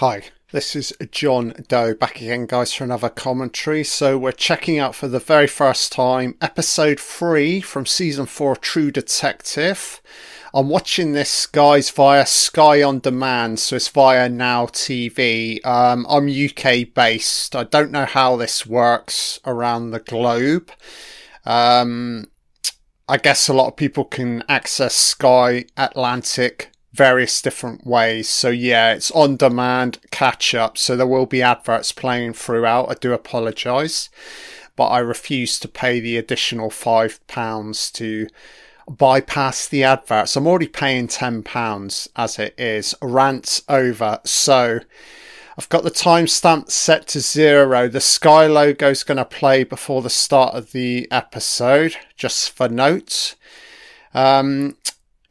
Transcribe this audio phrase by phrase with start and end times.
[0.00, 3.82] Hi, this is John Doe back again, guys, for another commentary.
[3.82, 8.90] So, we're checking out for the very first time episode 3 from season 4 True
[8.90, 10.02] Detective.
[10.52, 15.64] I'm watching this, guys, via Sky On Demand, so it's via Now TV.
[15.64, 17.56] Um, I'm UK based.
[17.56, 20.72] I don't know how this works around the globe.
[21.46, 22.26] Um,
[23.08, 28.28] I guess a lot of people can access Sky Atlantic various different ways.
[28.28, 30.78] So yeah, it's on demand catch up.
[30.78, 32.90] So there will be adverts playing throughout.
[32.90, 34.08] I do apologise,
[34.76, 38.28] but I refuse to pay the additional five pounds to
[38.88, 40.36] bypass the adverts.
[40.36, 42.94] I'm already paying ten pounds as it is.
[43.02, 44.20] Rant over.
[44.24, 44.80] So.
[45.58, 47.88] I've got the timestamp set to zero.
[47.88, 52.68] The Sky logo is going to play before the start of the episode, just for
[52.68, 53.36] note.
[54.12, 54.76] Um,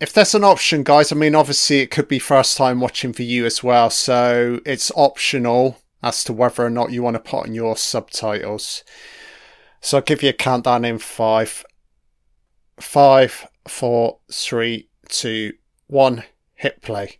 [0.05, 3.23] if there's an option, guys, I mean, obviously it could be first time watching for
[3.23, 7.47] you as well, so it's optional as to whether or not you want to put
[7.47, 8.83] in your subtitles.
[9.81, 11.65] So I'll give you a countdown in five,
[12.79, 15.53] five, four, three, two,
[15.87, 16.23] one.
[16.53, 17.17] Hit play.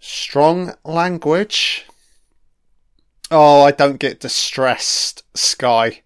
[0.00, 1.86] Strong language.
[3.30, 6.02] Oh, I don't get distressed, Sky.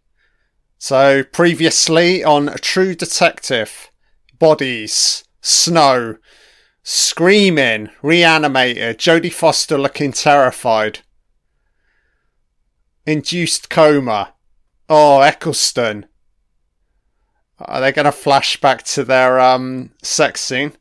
[0.87, 3.89] So previously on True Detective,
[4.39, 6.19] bodies, snow,
[6.83, 10.99] screaming, reanimated, Jodie Foster looking terrified,
[13.07, 14.35] induced coma.
[14.87, 16.05] Oh, Eccleston.
[17.59, 20.75] Are they going to flash back to their um sex scene?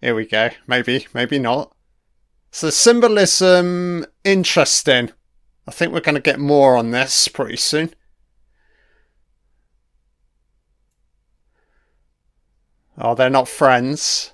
[0.00, 0.50] Here we go.
[0.66, 1.72] Maybe, maybe not.
[2.50, 5.12] So symbolism interesting.
[5.68, 7.94] I think we're going to get more on this pretty soon.
[12.98, 14.32] Oh, they're not friends.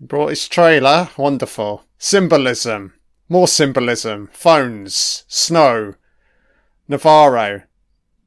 [0.00, 1.10] Brought his trailer.
[1.16, 1.84] Wonderful.
[1.98, 2.94] Symbolism.
[3.28, 4.28] More symbolism.
[4.32, 5.24] Phones.
[5.28, 5.94] Snow.
[6.88, 7.62] Navarro.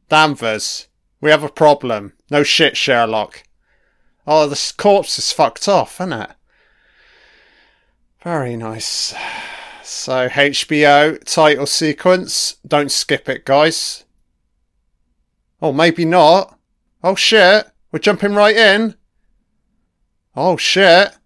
[0.09, 0.88] Danvers.
[1.20, 2.14] We have a problem.
[2.30, 3.44] No shit, Sherlock.
[4.25, 6.31] Oh, this corpse is fucked off, isn't it?
[8.24, 9.14] Very nice.
[9.84, 12.58] So, HBO title sequence.
[12.66, 14.04] Don't skip it, guys.
[15.62, 16.58] Oh, maybe not.
[17.03, 18.95] Oh shit, we're jumping right in.
[20.35, 21.17] Oh shit.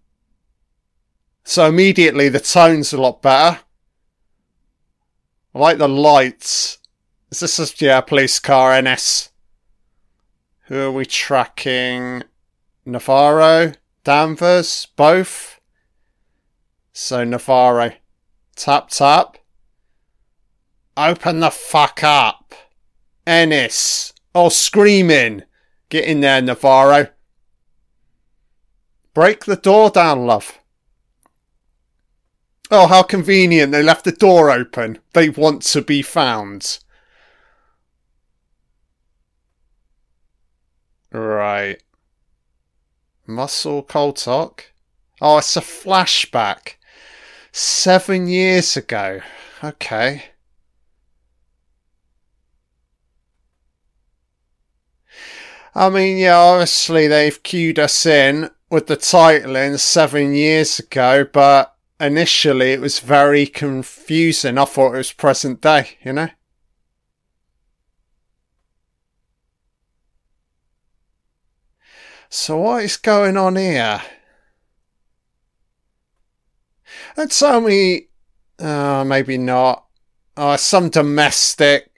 [1.44, 3.60] So immediately the tone's a lot better.
[5.54, 6.78] I like the lights.
[7.30, 9.30] Is this a yeah, police car NS?
[10.64, 12.24] Who are we tracking?
[12.84, 13.72] Navarro?
[14.02, 14.86] Danvers?
[14.96, 15.60] Both?
[16.92, 17.92] So Navarro.
[18.56, 19.36] Tap tap.
[20.96, 22.54] Open the fuck up.
[23.26, 24.14] Ennis.
[24.34, 25.42] Oh, screaming.
[25.88, 27.08] Get in there, Navarro.
[29.14, 30.58] Break the door down, love.
[32.70, 33.72] Oh, how convenient.
[33.72, 34.98] They left the door open.
[35.12, 36.80] They want to be found.
[41.12, 41.80] Right.
[43.26, 44.60] Muscle Coltock.
[45.20, 46.74] Oh, it's a flashback.
[47.52, 49.20] Seven years ago.
[49.62, 50.24] Okay.
[55.76, 61.26] I mean, yeah, obviously they've queued us in with the title in seven years ago,
[61.30, 64.56] but initially it was very confusing.
[64.56, 66.30] I thought it was present day, you know?
[72.30, 74.00] So what is going on here?
[77.18, 78.08] And tell me,
[78.58, 79.84] uh, maybe not.
[80.38, 81.90] Uh, some domestic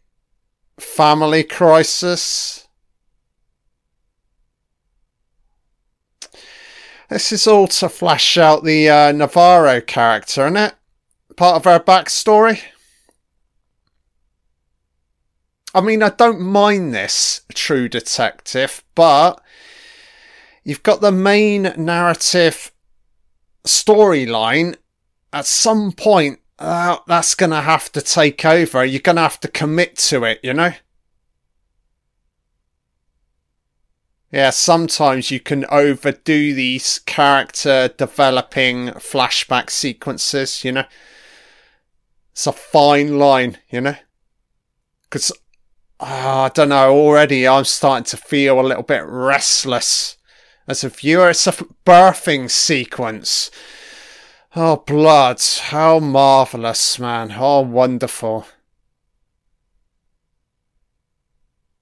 [0.80, 2.67] family crisis.
[7.08, 10.74] This is all to flash out the uh, Navarro character, isn't it?
[11.36, 12.60] Part of our backstory.
[15.74, 19.40] I mean, I don't mind this, True Detective, but
[20.64, 22.72] you've got the main narrative
[23.66, 24.76] storyline.
[25.32, 28.84] At some point, uh, that's going to have to take over.
[28.84, 30.72] You're going to have to commit to it, you know?
[34.30, 40.84] Yeah, sometimes you can overdo these character developing flashback sequences, you know?
[42.32, 43.96] It's a fine line, you know?
[45.04, 45.32] Because,
[45.98, 50.18] ah, I don't know, already I'm starting to feel a little bit restless
[50.66, 51.30] as a viewer.
[51.30, 51.52] It's a
[51.86, 53.50] birthing sequence.
[54.54, 55.42] Oh, blood.
[55.62, 57.30] How marvellous, man.
[57.30, 58.46] How wonderful.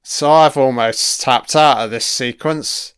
[0.08, 2.94] So I've almost tapped out of this sequence.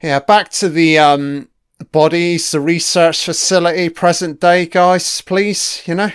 [0.00, 1.48] Yeah, back to the um,
[1.90, 6.12] bodies, the research facility, present day, guys, please, you know?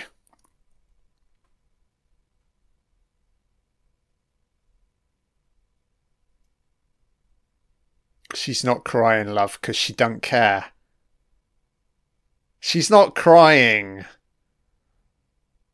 [8.32, 10.64] She's not crying, love, because she don't care.
[12.58, 14.06] She's not crying.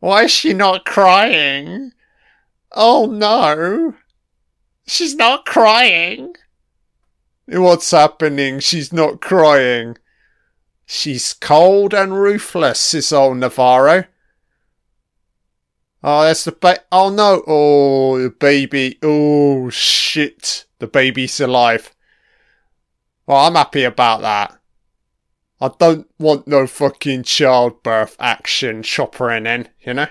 [0.01, 1.93] Why is she not crying?
[2.75, 3.95] Oh no.
[4.87, 6.35] She's not crying.
[7.47, 8.61] What's happening?
[8.61, 9.97] She's not crying.
[10.87, 14.05] She's cold and ruthless, is old Navarro.
[16.03, 17.43] Oh, that's the ba- Oh no.
[17.47, 18.99] Oh, the baby.
[19.03, 20.67] Oh, shit.
[20.79, 21.95] The baby's alive.
[23.27, 24.59] Well, I'm happy about that.
[25.61, 30.09] I don't want no fucking childbirth action choppering in, you know?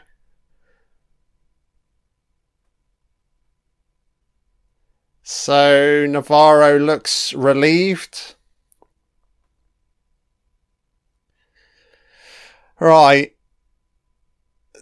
[5.23, 8.35] So Navarro looks relieved.
[12.77, 13.33] Right.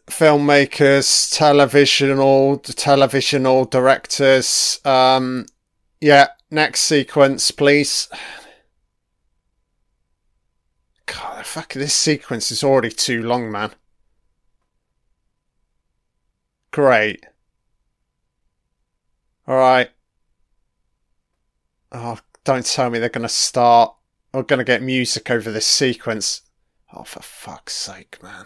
[0.07, 4.79] Filmmakers, televisional, televisional directors.
[4.83, 5.45] Um,
[6.01, 8.09] yeah, next sequence, please.
[11.05, 13.71] God, fuck, this sequence is already too long, man.
[16.71, 17.25] Great.
[19.47, 19.91] Alright.
[21.91, 23.93] Oh, don't tell me they're going to start
[24.33, 26.41] We're going to get music over this sequence.
[26.93, 28.45] Oh, for fuck's sake, man.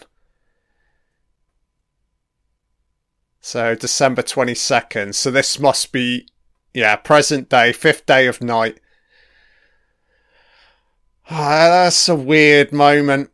[3.40, 5.14] So, December 22nd.
[5.14, 6.28] So, this must be,
[6.74, 8.80] yeah, present day, fifth day of night.
[11.30, 13.30] Oh, that's a weird moment.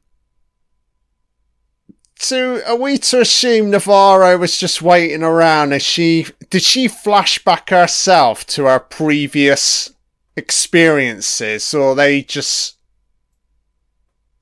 [2.19, 5.73] So, are we to assume Navarro was just waiting around?
[5.73, 9.93] Is she, did she flash back herself to her previous
[10.35, 12.77] experiences, or they just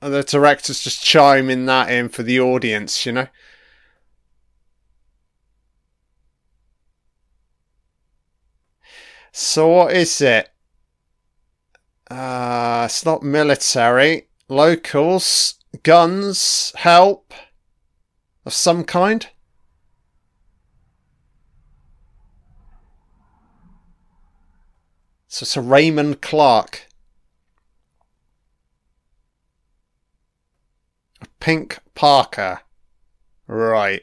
[0.01, 3.27] the directors just chiming that in for the audience, you know?
[9.31, 10.50] So what is it?
[12.09, 14.27] Uh, it's not military.
[14.47, 17.33] Locals, guns, help
[18.45, 19.27] of some kind.
[25.41, 26.88] So a Raymond Clark.
[31.39, 32.59] Pink Parker.
[33.47, 34.01] Right.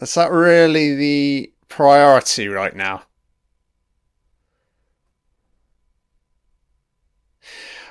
[0.00, 3.02] Is that really the priority right now?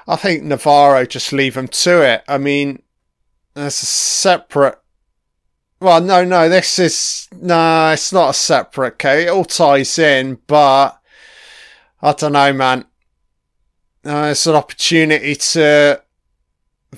[0.07, 2.23] I think Navarro just leave him to it.
[2.27, 2.81] I mean,
[3.53, 4.79] there's a separate
[5.79, 9.27] well, no, no, this is no, it's not a separate case.
[9.27, 10.99] It all ties in, but
[12.01, 12.85] I don't know, man.
[14.03, 16.01] Uh, it's an opportunity to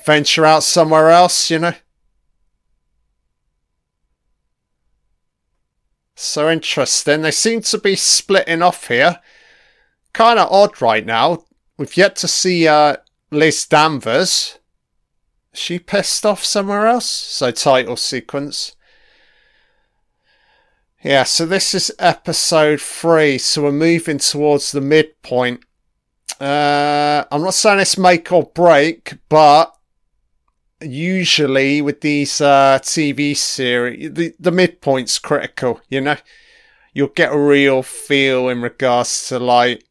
[0.04, 1.74] venture out somewhere else, you know.
[6.14, 7.22] So interesting.
[7.22, 9.20] They seem to be splitting off here.
[10.12, 11.44] Kind of odd right now.
[11.76, 12.96] We've yet to see uh,
[13.30, 14.59] Liz Danvers
[15.52, 17.06] she pissed off somewhere else?
[17.06, 18.74] So title sequence.
[21.02, 25.64] Yeah, so this is episode three, so we're moving towards the midpoint.
[26.38, 29.74] Uh, I'm not saying it's make or break, but
[30.82, 36.16] usually with these uh, TV series, the, the midpoint's critical, you know?
[36.92, 39.84] You'll get a real feel in regards to like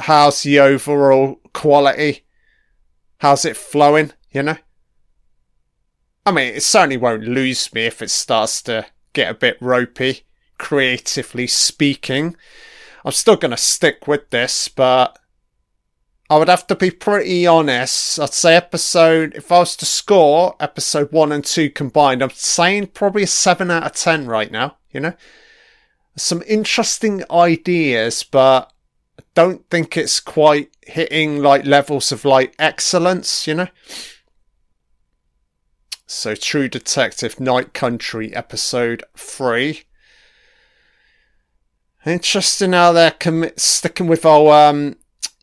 [0.00, 2.25] how's the overall quality
[3.18, 4.56] How's it flowing, you know?
[6.24, 10.22] I mean, it certainly won't lose me if it starts to get a bit ropey,
[10.58, 12.36] creatively speaking.
[13.04, 15.18] I'm still going to stick with this, but
[16.28, 18.18] I would have to be pretty honest.
[18.18, 22.88] I'd say episode, if I was to score episode one and two combined, I'm saying
[22.88, 25.14] probably a 7 out of 10 right now, you know?
[26.16, 28.72] Some interesting ideas, but
[29.36, 33.68] don't think it's quite hitting like levels of like excellence, you know.
[36.06, 39.82] So True Detective Night Country episode 3.
[42.06, 44.96] Interesting how they're commi- sticking with old um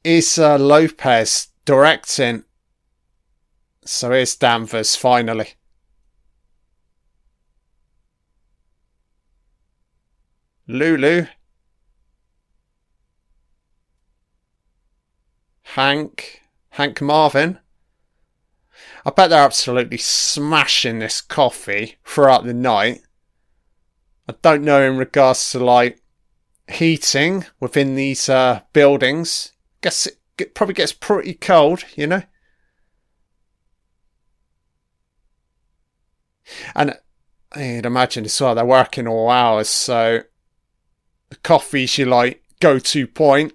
[0.04, 2.46] Issa Lopez directing.
[3.86, 5.54] So here's Danvers finally.
[10.68, 11.28] Lulu
[15.76, 17.58] Hank, Hank Marvin.
[19.04, 23.02] I bet they're absolutely smashing this coffee throughout the night.
[24.30, 26.00] I don't know in regards to like
[26.72, 29.54] heating within these uh, buildings.
[29.82, 32.22] Guess it probably gets pretty cold, you know.
[36.76, 37.00] And
[37.52, 40.22] I'd imagine as well they're working all hours, so
[41.30, 43.54] the coffee's your like go-to point.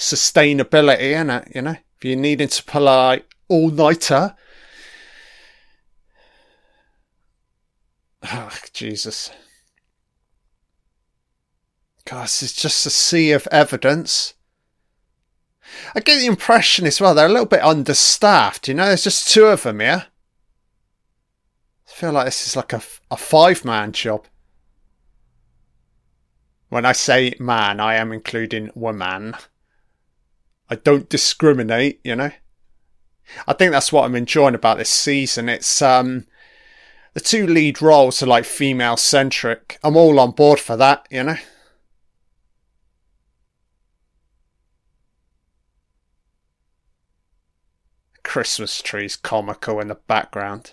[0.00, 1.76] Sustainability, in it, you know.
[1.98, 4.34] If you're needing to pull a all-nighter.
[8.22, 9.30] Oh, Jesus.
[12.06, 14.32] Gosh, it's just a sea of evidence.
[15.94, 18.68] I get the impression as well they're a little bit understaffed.
[18.68, 20.06] You know, there's just two of them here.
[21.86, 24.26] I feel like this is like a, a five man job.
[26.70, 29.34] When I say man, I am including woman.
[30.70, 32.30] I don't discriminate, you know.
[33.46, 35.48] I think that's what I'm enjoying about this season.
[35.48, 36.26] It's um
[37.14, 39.78] the two lead roles are like female centric.
[39.82, 41.36] I'm all on board for that, you know.
[48.22, 50.72] Christmas trees comical in the background.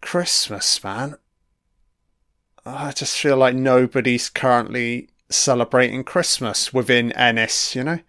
[0.00, 1.14] Christmas, man.
[2.66, 8.00] I just feel like nobody's currently celebrating Christmas within Ennis, you know?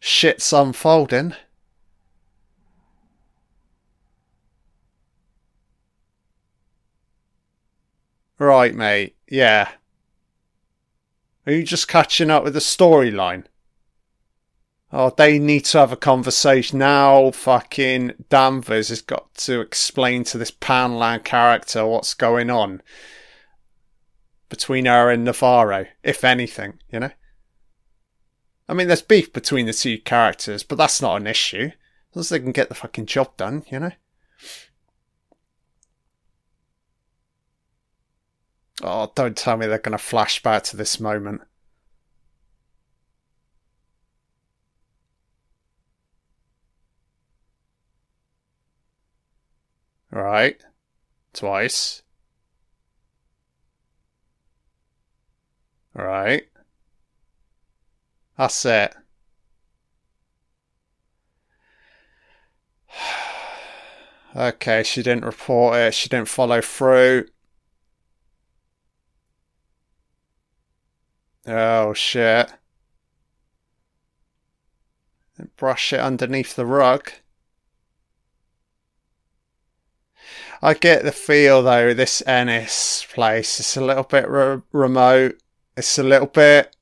[0.00, 1.34] Shit's unfolding.
[8.38, 9.16] Right, mate.
[9.28, 9.68] Yeah.
[11.46, 13.44] Are you just catching up with the storyline?
[14.92, 17.30] Oh, they need to have a conversation now.
[17.30, 22.80] Fucking Danvers has got to explain to this Panland character what's going on
[24.48, 27.10] between her and Navarro, if anything, you know?
[28.68, 31.70] I mean, there's beef between the two characters, but that's not an issue.
[32.10, 33.92] As long as they can get the fucking job done, you know?
[38.82, 41.42] Oh, don't tell me they're going to flash back to this moment.
[50.10, 50.62] Right.
[51.32, 52.02] Twice.
[55.94, 56.48] Right.
[58.38, 58.94] That's it.
[64.36, 65.92] okay, she didn't report it.
[65.94, 67.26] She didn't follow through.
[71.48, 72.52] Oh, shit.
[75.56, 77.10] Brush it underneath the rug.
[80.62, 85.40] I get the feel though this Ennis place is a little bit re- remote.
[85.76, 86.76] It's a little bit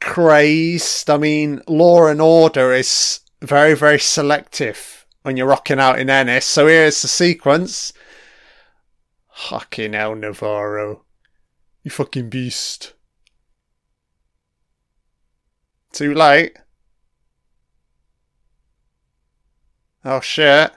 [0.00, 1.10] crazed.
[1.10, 6.44] I mean, law and order is very very selective when you're rocking out in Ennis.
[6.44, 7.92] So here's the sequence.
[9.32, 11.04] Fucking hell, Navarro,
[11.82, 12.94] you fucking beast.
[15.92, 16.56] Too late.
[20.04, 20.72] Oh shit.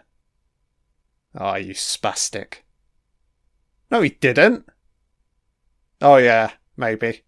[1.35, 2.63] Oh, you spastic.
[3.89, 4.65] No, he didn't.
[6.01, 7.23] Oh, yeah, maybe.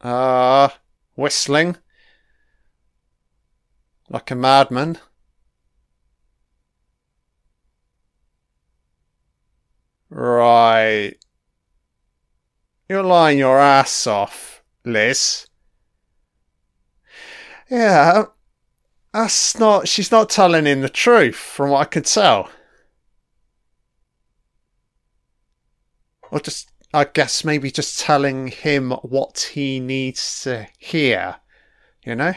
[0.00, 0.76] Ah, uh,
[1.16, 1.76] whistling.
[4.08, 4.98] Like a madman.
[10.10, 11.14] Right.
[12.88, 15.46] You're lying your ass off, Liz.
[17.70, 18.24] Yeah,
[19.12, 19.88] that's not.
[19.88, 22.50] She's not telling him the truth, from what I could tell.
[26.30, 31.36] Or just, I guess, maybe just telling him what he needs to hear.
[32.02, 32.34] You know?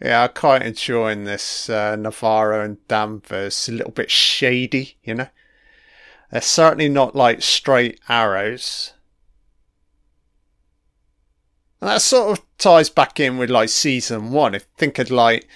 [0.00, 3.68] Yeah, I'm quite enjoying this uh, Navarro and Danvers.
[3.68, 5.28] A little bit shady, you know?
[6.30, 8.92] They're certainly not like straight arrows.
[11.84, 14.54] And that sort of ties back in with like season one.
[14.54, 15.46] If think of like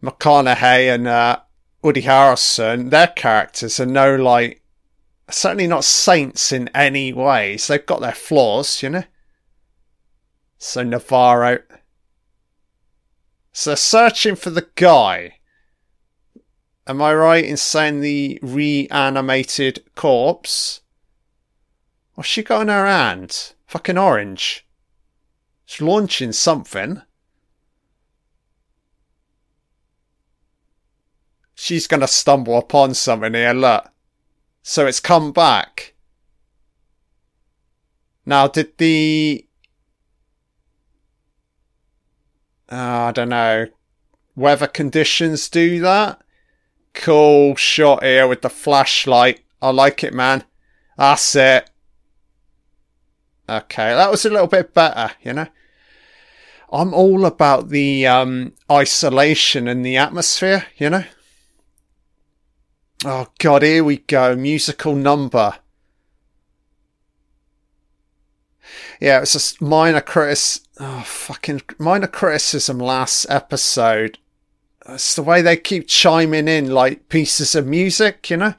[0.00, 1.40] McConaughey and uh,
[1.82, 4.62] Woody Harrelson, their characters are no like
[5.28, 7.66] certainly not saints in any ways.
[7.66, 9.02] They've got their flaws, you know.
[10.58, 11.58] So Navarro.
[13.50, 15.38] So searching for the guy
[16.86, 20.82] Am I right in saying the reanimated corpse?
[22.14, 23.54] What's she got in her hand?
[23.66, 24.64] Fucking orange.
[25.70, 27.02] She's launching something.
[31.54, 33.90] She's gonna stumble upon something here, look.
[34.62, 35.92] So it's come back.
[38.24, 39.46] Now, did the.
[42.72, 43.66] Uh, I don't know
[44.34, 46.22] weather conditions do that.
[46.94, 49.40] Cool shot here with the flashlight.
[49.60, 50.44] I like it, man.
[50.96, 51.68] That's it.
[53.46, 55.48] Okay, that was a little bit better, you know.
[56.70, 61.04] I'm all about the um, isolation and the atmosphere, you know.
[63.04, 64.34] Oh god, here we go.
[64.36, 65.54] Musical number.
[69.00, 70.60] Yeah, it's just minor critis.
[70.80, 74.18] Oh, fucking minor criticism last episode.
[74.86, 78.54] It's the way they keep chiming in like pieces of music, you know.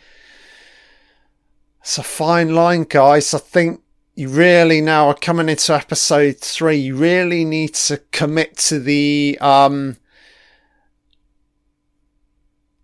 [1.81, 3.33] It's a fine line, guys.
[3.33, 3.81] I think
[4.19, 6.75] you really now are coming into episode three.
[6.75, 9.95] You really need to commit to the um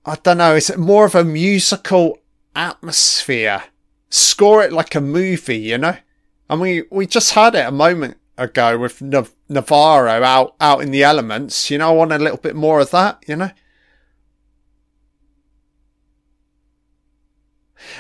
[0.06, 2.20] I don't know, is it more of a musical
[2.56, 3.64] atmosphere?
[4.10, 5.98] Score it like a movie, you know?
[6.50, 10.92] And we, we just had it a moment ago with Nav- Navarro out, out in
[10.92, 11.70] the elements.
[11.70, 13.52] You know, I want a little bit more of that, you know?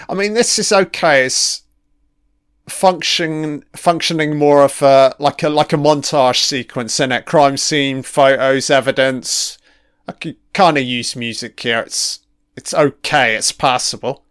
[0.07, 1.25] I mean, this is okay.
[1.25, 1.64] It's
[2.67, 7.25] function functioning more of a like a like a montage sequence in it.
[7.25, 9.57] Crime scene, photos, evidence,
[10.07, 11.79] I could kind of use music here.
[11.79, 12.19] It's
[12.55, 13.35] it's okay.
[13.35, 14.23] It's passable.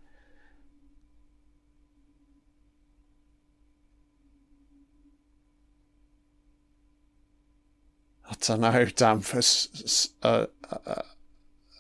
[8.31, 8.85] I don't know.
[8.87, 11.03] Danvers, uh, uh,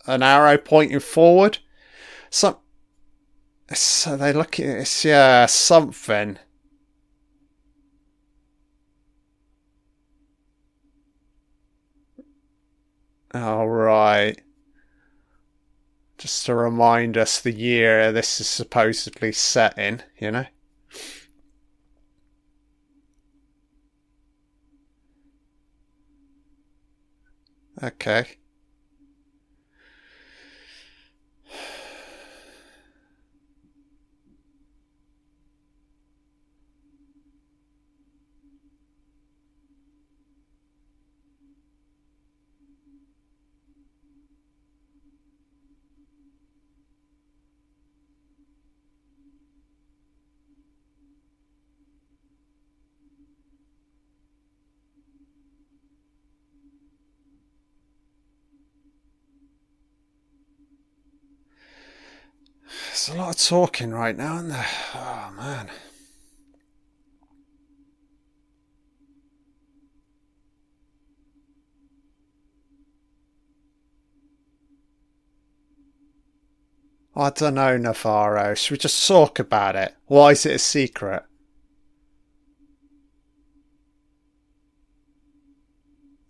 [0.07, 1.59] an arrow pointing forward.
[2.31, 2.57] Some.
[3.75, 6.39] So they look it's yeah something.
[13.35, 14.41] All right.
[16.19, 20.47] Just to remind us the year this is supposedly set in, you know?
[27.83, 28.39] Okay.
[63.25, 64.67] Lot of talking right now, isn't there?
[64.95, 65.71] Oh, man.
[77.17, 78.55] I don't know, Navarro.
[78.55, 79.95] Should we just talk about it?
[80.07, 81.23] Why is it a secret?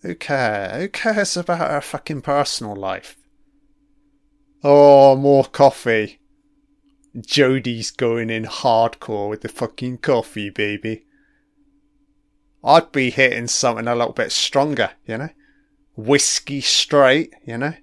[0.02, 0.76] Who cares?
[0.76, 3.16] Who cares about her fucking personal life?
[4.62, 6.20] Oh, more coffee.
[7.16, 11.06] Jodie's going in hardcore with the fucking coffee, baby.
[12.64, 15.28] I'd be hitting something a little bit stronger, you know?
[15.96, 17.74] Whiskey straight, you know?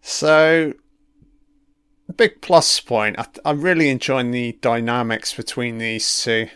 [0.00, 0.74] So
[2.10, 3.18] big plus point.
[3.18, 6.48] I, I'm really enjoying the dynamics between these two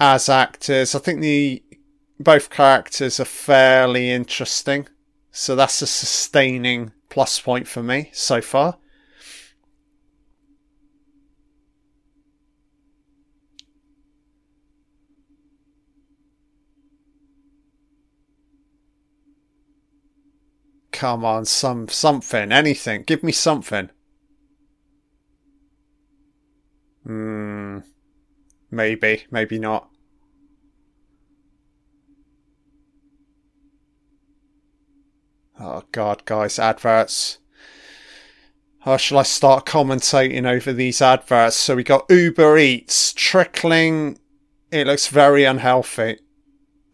[0.00, 0.94] as actors.
[0.94, 1.62] I think the
[2.18, 4.88] both characters are fairly interesting,
[5.30, 8.78] so that's a sustaining plus point for me so far.
[20.92, 23.04] Come on, some something, anything.
[23.04, 23.88] Give me something.
[27.04, 27.78] Hmm.
[28.70, 29.88] Maybe, maybe not.
[35.58, 37.38] Oh god, guys, adverts.
[38.80, 41.56] How shall I start commentating over these adverts?
[41.56, 44.18] So we got Uber Eats trickling.
[44.72, 46.20] It looks very unhealthy.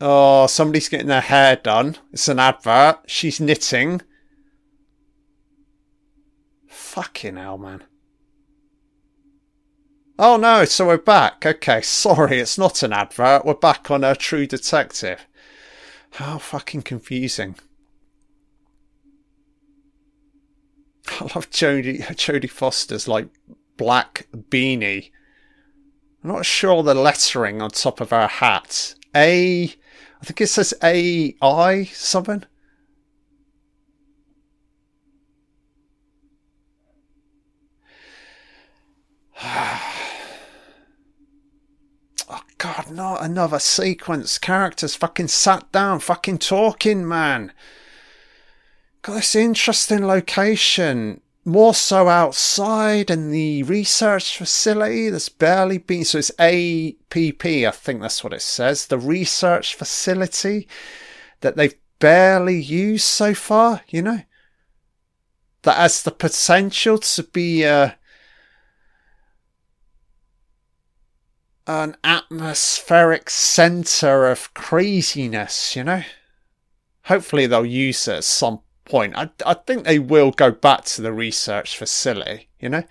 [0.00, 1.96] Oh, somebody's getting their hair done.
[2.12, 2.98] It's an advert.
[3.06, 4.02] She's knitting.
[6.66, 7.84] Fucking hell, man.
[10.18, 11.44] Oh no, so we're back.
[11.44, 13.44] Okay, sorry, it's not an advert.
[13.44, 15.26] We're back on our True Detective.
[16.12, 17.56] How fucking confusing.
[21.20, 23.28] I love Jodie Jodie Foster's like
[23.76, 25.10] black beanie.
[26.24, 28.94] I'm not sure the lettering on top of her hat.
[29.14, 32.44] A I think it says A I something.
[39.38, 39.95] Ah.
[42.58, 44.38] God, not another sequence.
[44.38, 47.52] Characters fucking sat down, fucking talking, man.
[49.02, 51.20] Got this interesting location.
[51.44, 55.10] More so outside in the research facility.
[55.10, 56.04] There's barely been.
[56.04, 58.86] So it's APP, I think that's what it says.
[58.86, 60.66] The research facility
[61.42, 64.22] that they've barely used so far, you know?
[65.62, 67.96] That has the potential to be a
[71.66, 76.02] an atmospheric center of craziness, you know?
[77.04, 79.16] Hopefully they'll use it at some point.
[79.16, 82.84] I, I think they will go back to the research facility, you know?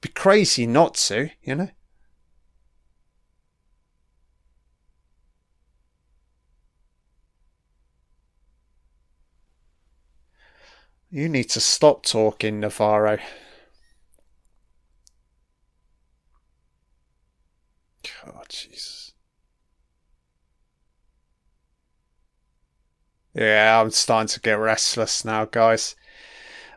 [0.00, 1.70] Be crazy not to, you know?
[11.10, 13.18] You need to stop talking, Navarro.
[18.24, 19.12] God, Jesus.
[23.34, 25.96] Yeah, I'm starting to get restless now, guys.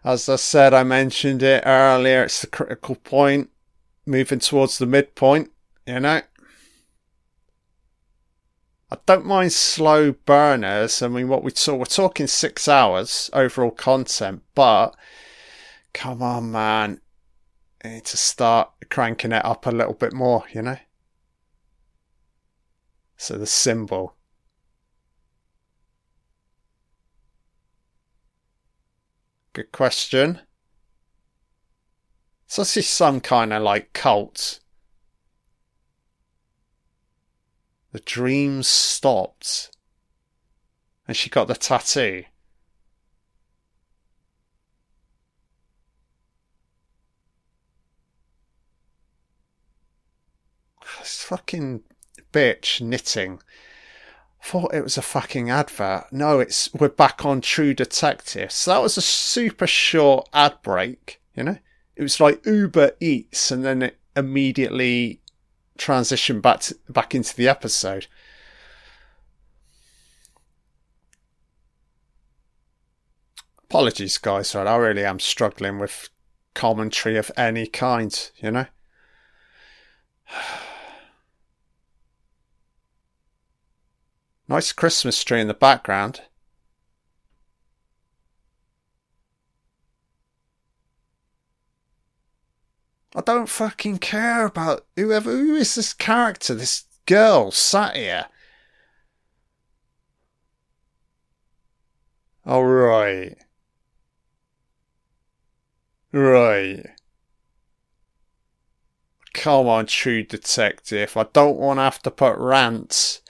[0.03, 3.49] As I said, I mentioned it earlier, it's the critical point,
[4.05, 5.51] moving towards the midpoint,
[5.85, 6.21] you know.
[8.89, 11.01] I don't mind slow burners.
[11.01, 14.95] I mean, what we saw, we're talking six hours overall content, but
[15.93, 17.01] come on, man.
[17.83, 20.77] I need to start cranking it up a little bit more, you know?
[23.17, 24.15] So the symbol.
[29.53, 30.41] Good question.
[32.45, 34.59] So this is some kind of like cult.
[37.91, 39.71] The dream stopped.
[41.07, 42.25] And she got the tattoo.
[50.99, 51.83] This fucking
[52.31, 53.41] bitch knitting.
[54.43, 56.05] Thought it was a fucking advert.
[56.11, 58.51] No, it's we're back on True Detective.
[58.51, 61.57] So that was a super short ad break, you know?
[61.95, 65.21] It was like Uber Eats and then it immediately
[65.77, 68.07] transitioned back to, back into the episode.
[73.63, 74.67] Apologies, guys, right?
[74.67, 76.09] I really am struggling with
[76.53, 78.67] commentary of any kind, you know?
[84.49, 86.21] Nice Christmas tree in the background.
[93.13, 95.31] I don't fucking care about whoever.
[95.31, 96.53] Who is this character?
[96.53, 98.27] This girl sat here.
[102.45, 103.35] All right.
[106.13, 106.85] Right.
[109.33, 111.17] Come on, true detective.
[111.17, 113.21] I don't want to have to put rants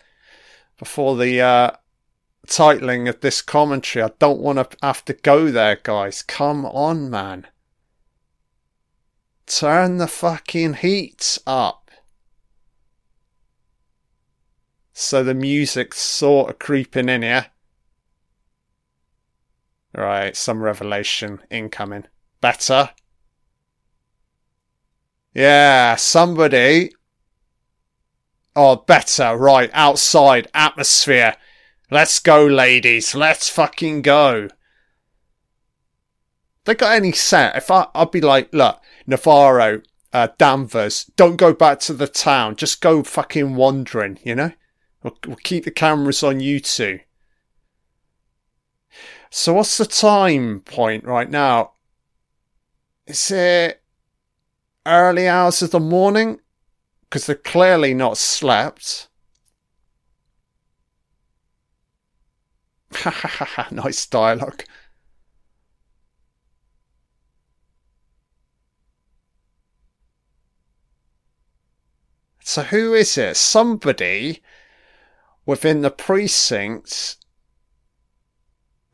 [0.77, 1.71] before the uh,
[2.47, 4.03] titling of this commentary.
[4.03, 6.21] I don't want to have to go there, guys.
[6.21, 7.47] Come on, man.
[9.45, 11.89] Turn the fucking heat up.
[14.93, 17.47] So the music's sort of creeping in here.
[19.95, 22.05] Right, some revelation incoming.
[22.41, 22.89] Better.
[25.33, 26.91] Yeah, somebody
[28.57, 29.37] Oh, better.
[29.37, 30.47] Right, outside.
[30.51, 31.35] Atmosphere.
[31.91, 33.13] Let's go, ladies.
[33.13, 34.47] Let's fucking go.
[36.65, 37.55] They got any set?
[37.55, 42.55] If I, I'd be like, look, Navarro, uh, Danvers, don't go back to the town.
[42.55, 44.53] Just go fucking wandering, you know?
[45.03, 47.01] We'll, we'll keep the cameras on you two.
[49.29, 51.73] So what's the time point right now?
[53.05, 53.83] Is it
[54.83, 56.39] early hours of the morning?
[57.09, 59.07] Because they're clearly not slept.
[63.71, 64.63] nice dialogue.
[72.43, 73.35] So who is it?
[73.35, 74.41] Somebody
[75.45, 77.17] within the precinct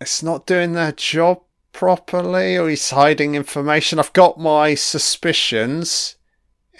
[0.02, 4.00] It's not doing their job properly or he's hiding information.
[4.00, 6.16] I've got my suspicions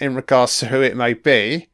[0.00, 1.68] in regards to who it may be.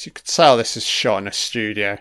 [0.00, 1.98] So you could tell this is shot in a studio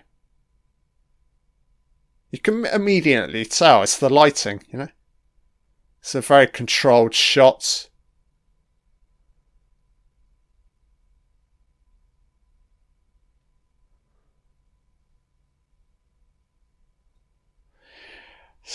[2.31, 4.87] you can immediately tell it's the lighting, you know.
[6.01, 7.89] It's a very controlled shot.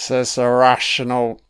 [0.08, 1.40] There's a rational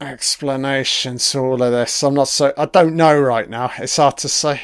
[0.00, 2.02] explanation to all of this.
[2.02, 2.52] I'm not so.
[2.58, 3.70] I don't know right now.
[3.78, 4.60] It's hard to say.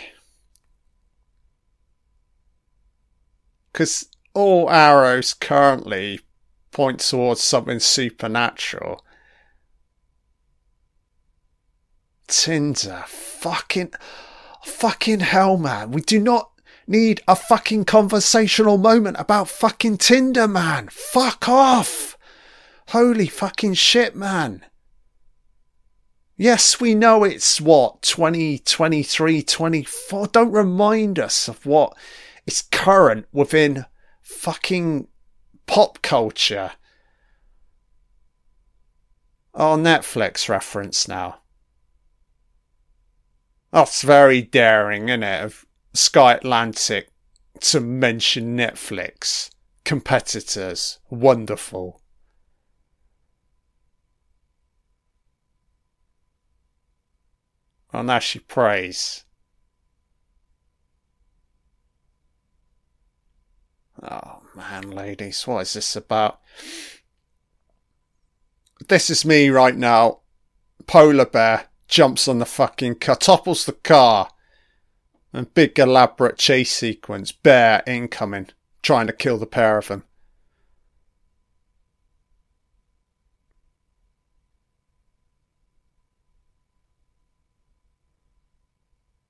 [3.72, 4.07] Because
[4.38, 6.20] all arrows currently
[6.70, 9.04] point towards something supernatural.
[12.28, 13.02] Tinder.
[13.08, 13.92] Fucking.
[14.64, 15.90] Fucking hell, man.
[15.90, 16.52] We do not
[16.86, 20.88] need a fucking conversational moment about fucking Tinder, man.
[20.88, 22.16] Fuck off.
[22.90, 24.64] Holy fucking shit, man.
[26.36, 30.28] Yes, we know it's what, 2023, 24.
[30.28, 31.96] Don't remind us of what
[32.46, 33.84] is current within
[34.28, 35.08] fucking
[35.66, 36.72] pop culture.
[39.54, 41.40] Oh, Netflix reference now.
[43.72, 45.44] That's very daring, isn't it?
[45.44, 47.08] Of Sky Atlantic
[47.60, 49.50] to mention Netflix.
[49.84, 50.98] Competitors.
[51.08, 52.02] Wonderful.
[57.94, 59.24] Oh, now she prays.
[64.02, 66.40] Oh man, ladies, what is this about?
[68.88, 70.20] This is me right now.
[70.86, 74.30] Polar bear jumps on the fucking car, topples the car,
[75.32, 77.32] and big elaborate chase sequence.
[77.32, 78.48] Bear incoming,
[78.82, 80.04] trying to kill the pair of them.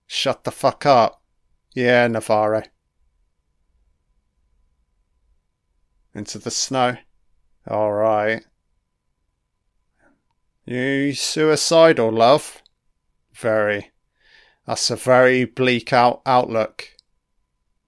[0.07, 1.23] Shut the fuck up.
[1.75, 2.63] Yeah, Navarro.
[6.15, 6.97] Into the snow.
[7.69, 8.45] Alright.
[10.65, 12.63] You suicidal, love?
[13.33, 13.93] Very.
[14.67, 16.91] That's a very bleak out outlook.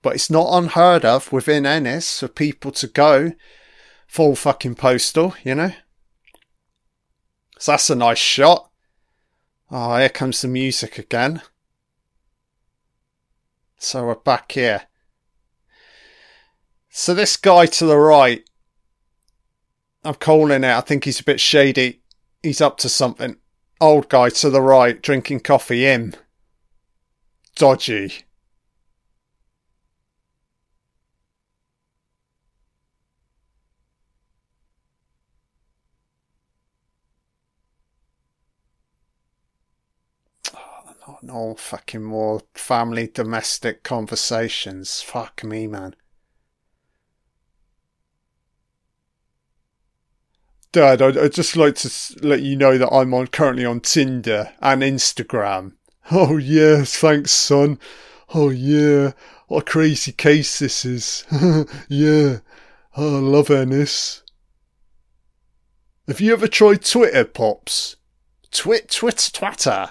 [0.02, 3.33] But it's not unheard of within Ennis for people to go
[4.06, 5.72] full fucking postal, you know?
[7.59, 8.70] So that's a nice shot.
[9.70, 11.42] Oh, here comes the music again.
[13.76, 14.87] So we're back here.
[16.92, 18.44] So this guy to the right,
[20.05, 20.70] I'm calling it.
[20.70, 22.03] I think he's a bit shady.
[22.42, 23.37] He's up to something.
[23.81, 25.85] Old guy to the right, drinking coffee.
[25.85, 26.14] Him.
[27.55, 28.24] Dodgy.
[41.07, 45.03] Oh, no fucking more family domestic conversations.
[45.03, 45.94] Fuck me, man.
[50.72, 51.90] Dad, I'd, I'd, just like to
[52.22, 55.72] let you know that I'm on currently on Tinder and Instagram.
[56.12, 57.78] Oh yes, thanks, son.
[58.35, 59.12] Oh yeah,
[59.46, 61.24] what a crazy case this is.
[61.88, 62.38] yeah,
[62.96, 64.24] oh, I love Ennis.
[66.09, 67.94] Have you ever tried Twitter, pops?
[68.50, 69.90] Twit, twit, twitter.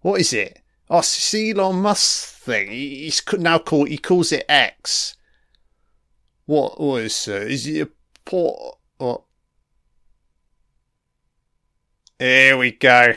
[0.00, 0.60] What is it?
[0.90, 2.68] Oh, it's Elon Musk thing.
[2.68, 3.88] He's now called.
[3.88, 5.16] He calls it X.
[6.46, 7.28] What was?
[7.28, 7.90] Uh, is it a
[8.24, 8.78] port?
[8.98, 9.22] What?
[12.22, 13.14] Here we go.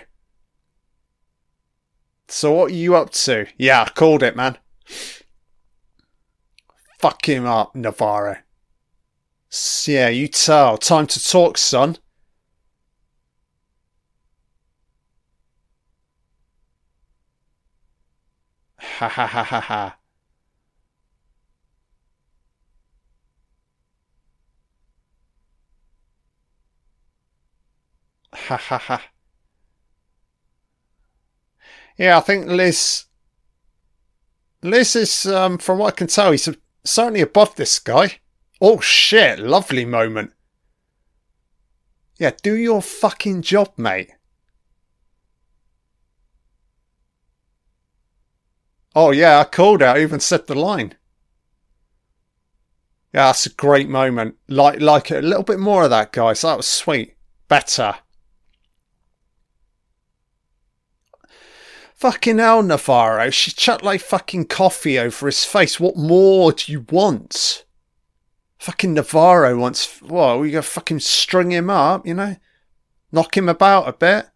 [2.27, 3.45] So what are you up to?
[3.55, 4.57] Yeah, I called it, man.
[6.97, 8.37] Fuck him up, Navarro.
[9.85, 10.79] Yeah, you tell.
[10.79, 11.99] Time to talk, son.
[18.79, 19.97] Ha ha ha ha ha.
[28.35, 29.01] Ha ha ha.
[31.97, 33.05] Yeah, I think Liz.
[34.61, 36.49] Liz is, um, from what I can tell, he's
[36.83, 38.19] certainly above this guy.
[38.59, 40.33] Oh shit, lovely moment.
[42.17, 44.11] Yeah, do your fucking job, mate.
[48.95, 49.99] Oh yeah, I called out.
[49.99, 50.95] Even said the line.
[53.13, 54.35] Yeah, that's a great moment.
[54.47, 56.41] Like, like a little bit more of that, guys.
[56.41, 57.15] That was sweet.
[57.47, 57.95] Better.
[62.05, 63.31] Fucking hell, Navarro.
[63.31, 65.79] She chucked like fucking coffee over his face.
[65.79, 67.65] What more do you want?
[68.59, 70.03] Fucking Navarro wants.
[70.03, 70.39] What?
[70.39, 72.35] We gonna fucking string him up, you know?
[73.11, 74.27] Knock him about a bit.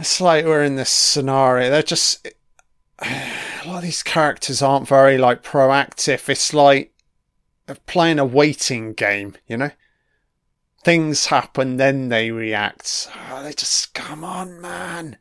[0.00, 1.70] it's like we're in this scenario.
[1.70, 2.26] They're just
[3.64, 6.28] a lot of these characters aren't very like proactive.
[6.28, 6.92] It's like
[7.86, 9.70] playing a waiting game, you know.
[10.84, 13.08] things happen, then they react.
[13.30, 15.16] Oh, they just, come on, man.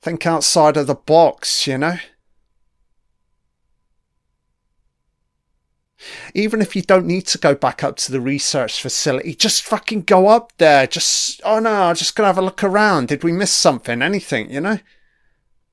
[0.00, 1.96] Think outside of the box, you know?
[6.34, 10.02] Even if you don't need to go back up to the research facility, just fucking
[10.02, 10.86] go up there.
[10.86, 13.08] Just, oh no, I'm just gonna have a look around.
[13.08, 14.02] Did we miss something?
[14.02, 14.78] Anything, you know?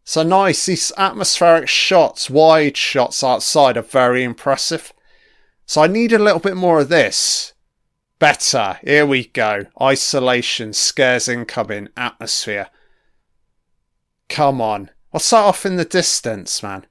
[0.10, 0.65] So nice.
[0.65, 4.91] These atmospheric shots, wide shots outside are very impressive.
[5.67, 7.54] So I need a little bit more of this.
[8.17, 8.80] Better.
[8.84, 9.65] Here we go.
[9.80, 12.69] Isolation, scares incoming, atmosphere.
[14.30, 14.89] Come on.
[15.12, 16.88] What's that off in the distance, man?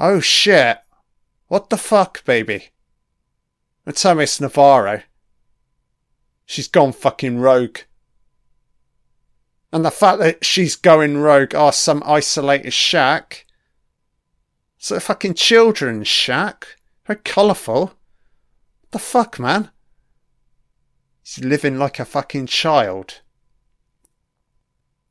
[0.00, 0.78] Oh shit.
[1.46, 2.70] What the fuck, baby?
[3.92, 5.02] Tell me it's Navarro.
[6.46, 7.78] She's gone fucking rogue.
[9.74, 13.44] And the fact that she's going rogue are some isolated shack.
[14.78, 16.76] It's a fucking children's shack.
[17.08, 17.92] Very colourful.
[18.92, 19.72] The fuck, man?
[21.24, 23.22] He's living like a fucking child.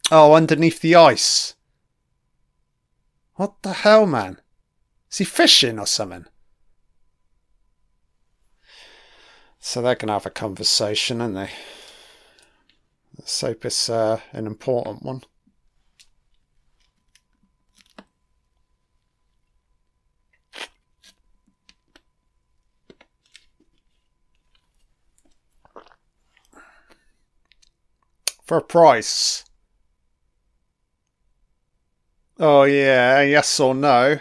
[0.09, 1.55] Oh, underneath the ice.
[3.33, 4.39] What the hell, man?
[5.11, 6.25] Is he fishing or something?
[9.59, 11.49] So they're going to have a conversation, aren't they?
[13.21, 15.23] Hope it's uh, an important one.
[28.45, 29.45] For a price.
[32.39, 34.19] Oh, yeah, yes or no.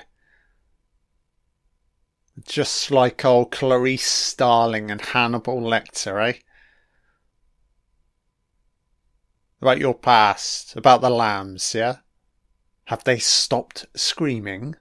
[2.46, 6.38] Just like old Clarice Starling and Hannibal Lecter, eh?
[9.62, 11.98] About your past, about the lambs, yeah?
[12.87, 14.75] Have they stopped screaming?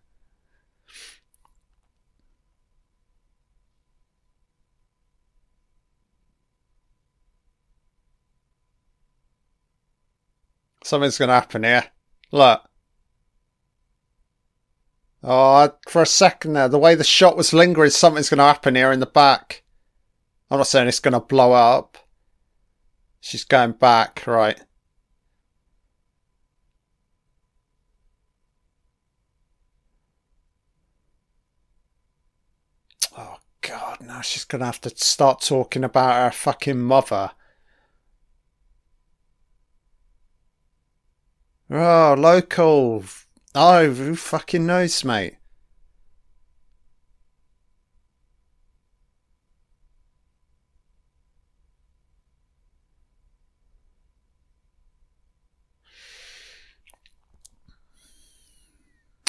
[10.84, 11.86] Something's going to happen here.
[12.32, 12.62] Look.
[15.24, 18.74] Oh, for a second there, the way the shot was lingering, something's going to happen
[18.74, 19.62] here in the back.
[20.50, 22.00] I'm not saying it's going to blow up.
[23.20, 24.60] She's going back, right.
[33.18, 37.32] Oh, God, now she's going to have to start talking about her fucking mother.
[41.70, 43.06] Oh, local
[43.56, 45.36] Oh, who fucking knows, mate?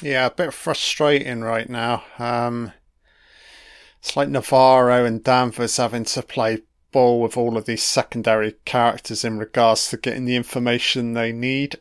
[0.02, 2.02] Yeah, a bit frustrating right now.
[2.18, 2.72] Um,
[4.02, 9.24] it's like Navarro and Danvers having to play ball with all of these secondary characters
[9.24, 11.76] in regards to getting the information they need.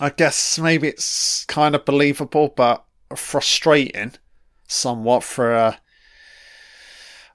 [0.00, 4.14] I guess maybe it's kind of believable, but frustrating
[4.66, 5.80] somewhat for a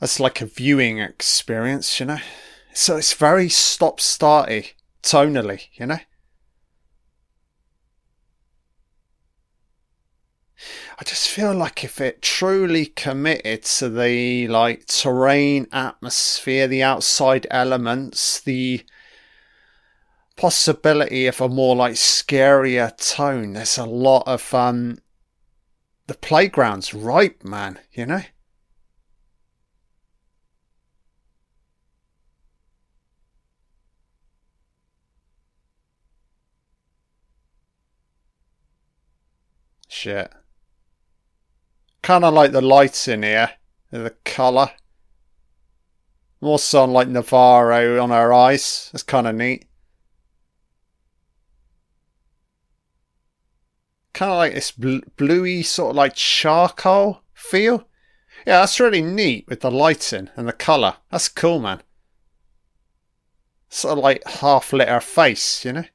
[0.02, 2.20] as like a viewing experience, you know.
[2.74, 6.00] So it's very stop starty tonally, you know.
[10.98, 17.46] I just feel like if it truly committed to the like terrain, atmosphere, the outside
[17.52, 18.86] elements, the
[20.38, 23.54] possibility of a more like scarier tone.
[23.54, 25.00] There's a lot of um
[26.08, 28.22] the playground's ripe, man, you know?
[39.90, 40.32] Shit.
[42.06, 43.52] Kinda like the lights in here.
[43.92, 44.72] The colour.
[46.40, 48.90] More so on like Navarro on her eyes.
[48.92, 49.68] That's kinda neat.
[54.16, 57.88] kind of like this bl- bluey sort of like charcoal feel.
[58.48, 60.96] Yeah, that's really neat with the lighting and the colour.
[61.12, 61.84] That's cool, man.
[63.70, 65.86] Sort of like half lit her face, you know?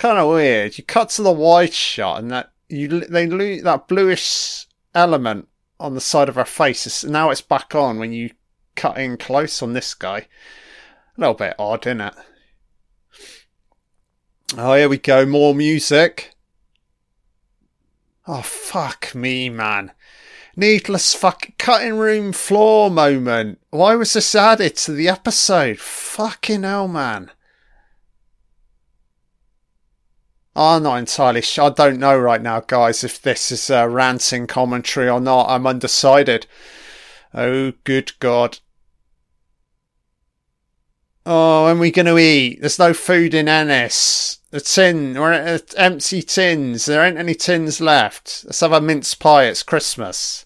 [0.00, 0.78] Kind of weird.
[0.78, 5.46] You cut to the wide shot and that you they lose that bluish element
[5.78, 7.04] on the side of her face.
[7.04, 8.30] Now it's back on when you
[8.74, 10.18] cut in close on this guy.
[10.18, 10.26] A
[11.18, 12.14] little bit odd, isn't it?
[14.56, 15.26] Oh, here we go.
[15.26, 16.34] More music.
[18.26, 19.92] Oh, fuck me, man.
[20.56, 23.60] Needless fuck cutting room floor moment.
[23.68, 25.78] Why was this added to the episode?
[25.78, 27.30] Fucking hell, man.
[30.56, 31.66] I'm not entirely sure.
[31.66, 35.48] I don't know right now, guys, if this is a ranting commentary or not.
[35.48, 36.46] I'm undecided.
[37.32, 38.58] Oh, good God.
[41.24, 42.60] Oh, when are we going to eat?
[42.60, 44.40] There's no food in Ennis.
[44.50, 46.86] The tin, we're at empty tins.
[46.86, 48.42] There ain't any tins left.
[48.44, 49.44] Let's have a mince pie.
[49.44, 50.44] It's Christmas.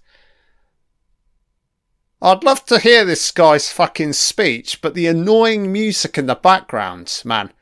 [2.21, 7.23] I'd love to hear this guy's fucking speech, but the annoying music in the background,
[7.25, 7.54] man.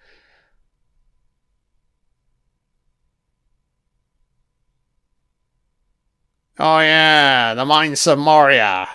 [6.58, 8.88] Oh yeah, the mines of Moria.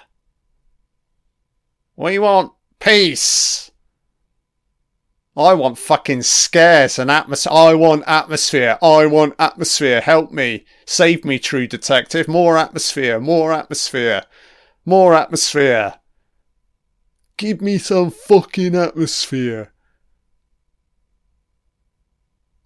[1.95, 3.71] We want peace.
[5.35, 7.53] I want fucking scares and atmosphere.
[7.53, 8.77] I want atmosphere.
[8.81, 10.01] I want atmosphere.
[10.01, 10.65] Help me.
[10.85, 12.27] Save me, true detective.
[12.27, 13.19] More atmosphere.
[13.19, 14.23] More atmosphere.
[14.85, 15.95] More atmosphere.
[17.37, 19.73] Give me some fucking atmosphere.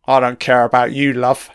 [0.06, 1.50] I don't care about you, love.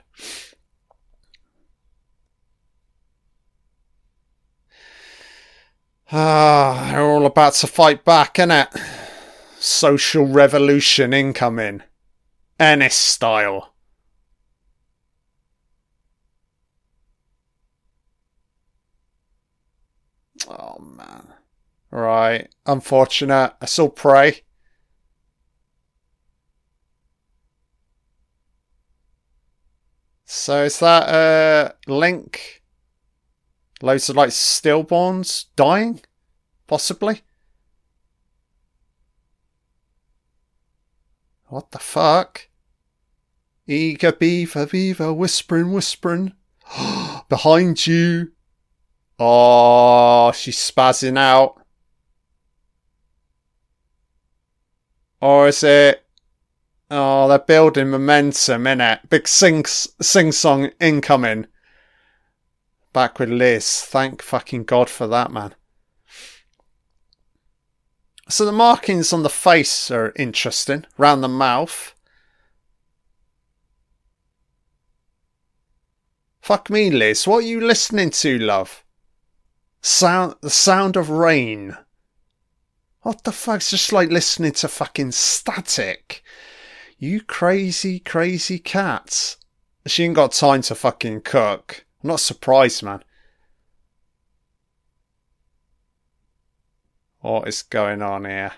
[6.12, 8.68] Ah, they're all about to fight back, innit?
[9.58, 11.82] Social revolution incoming.
[12.60, 13.74] Ennis style.
[20.48, 21.34] Oh man.
[21.90, 22.48] Right.
[22.66, 23.54] Unfortunate.
[23.60, 24.42] I still pray.
[30.24, 32.62] So is that a uh, link
[33.82, 36.00] Loads of like stillborns dying,
[36.66, 37.22] possibly.
[41.48, 42.48] What the fuck?
[43.66, 46.32] Eager beaver, beaver, whispering, whispering.
[47.28, 48.32] Behind you.
[49.18, 51.60] Oh, she's spazzing out.
[55.20, 56.04] Or is it?
[56.90, 59.08] Oh, they're building momentum, innit?
[59.08, 61.46] Big sing sing song incoming.
[62.96, 63.82] Back with Liz.
[63.82, 65.54] Thank fucking God for that, man.
[68.30, 70.86] So the markings on the face are interesting.
[70.96, 71.94] Round the mouth.
[76.40, 77.26] Fuck me, Liz.
[77.26, 78.82] What are you listening to, love?
[79.82, 81.76] Sound the sound of rain.
[83.02, 86.22] What the fuck's just like listening to fucking static?
[86.96, 89.36] You crazy, crazy cats.
[89.86, 91.85] She ain't got time to fucking cook.
[92.06, 93.02] I'm not surprised, man.
[97.18, 98.52] What is going on here?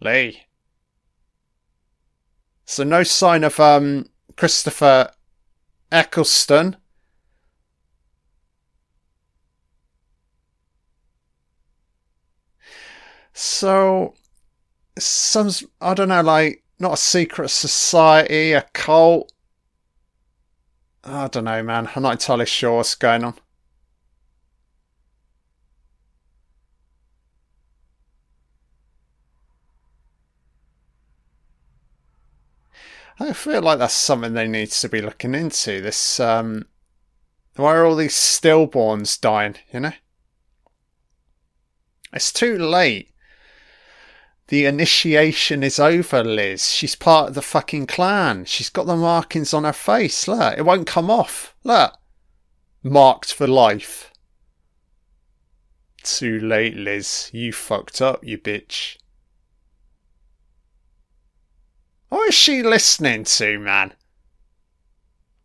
[0.00, 0.44] Lee.
[2.64, 5.10] So no sign of um Christopher
[5.92, 6.78] Eccleston.
[13.34, 14.14] So
[14.98, 15.50] some
[15.82, 19.30] I don't know, like not a secret society, a cult,
[21.04, 21.88] I don't know, man.
[21.94, 23.34] I'm not entirely sure what's going on.
[33.18, 35.80] I feel like that's something they need to be looking into.
[35.80, 36.66] This, um,
[37.56, 39.56] why are all these stillborns dying?
[39.72, 39.92] You know,
[42.12, 43.11] it's too late.
[44.52, 46.72] The initiation is over, Liz.
[46.72, 48.44] She's part of the fucking clan.
[48.44, 50.28] She's got the markings on her face.
[50.28, 51.56] Look, it won't come off.
[51.64, 51.94] Look.
[52.82, 54.12] Marked for life.
[56.02, 57.30] Too late, Liz.
[57.32, 58.98] You fucked up, you bitch.
[62.10, 63.94] What is she listening to, man?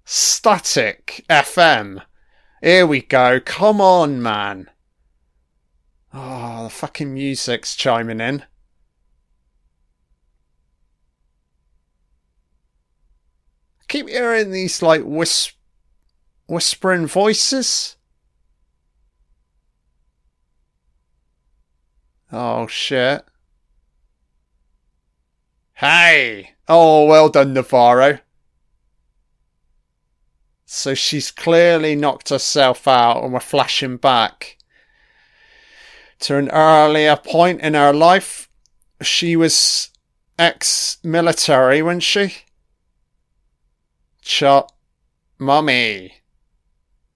[0.04, 2.02] Static FM.
[2.62, 3.40] Here we go.
[3.40, 4.70] Come on, man.
[6.14, 8.44] Oh, the fucking music's chiming in.
[13.88, 15.58] Keep hearing these like whisp-
[16.48, 17.96] whispering voices.
[22.32, 23.24] Oh shit.
[25.74, 26.52] Hey!
[26.68, 28.20] Oh, well done, Navarro.
[30.66, 34.58] So she's clearly knocked herself out and we're flashing back
[36.20, 38.50] to an earlier point in her life.
[39.02, 39.90] She was
[40.38, 42.36] ex military, wasn't she?
[44.28, 44.70] Chut.
[45.40, 46.16] Mummy.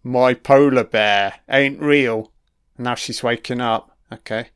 [0.02, 2.32] My polar bear ain't real.
[2.78, 3.98] Now she's waking up.
[4.12, 4.48] Okay.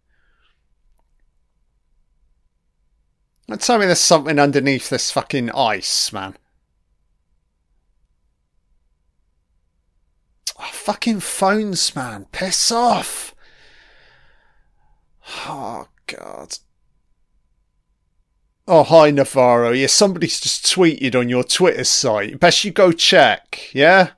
[3.50, 6.38] And tell me there's something underneath this fucking ice, man.
[10.58, 12.26] Oh, fucking phones, man.
[12.32, 13.36] Piss off.
[15.46, 16.58] Oh, God.
[18.68, 19.72] Oh, hi, Navarro.
[19.72, 22.40] Yeah, somebody's just tweeted on your Twitter site.
[22.40, 24.12] Best you go check, yeah?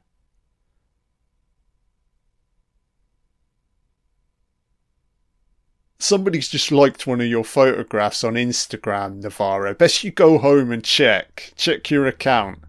[5.99, 9.73] Somebody's just liked one of your photographs on Instagram, Navarro.
[9.73, 11.51] Best you go home and check.
[11.57, 12.59] Check your account.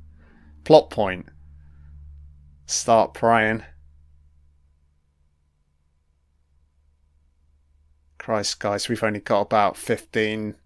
[0.64, 1.26] Plot point.
[2.66, 3.62] Start praying.
[8.18, 10.57] Christ, guys, we've only got about 15,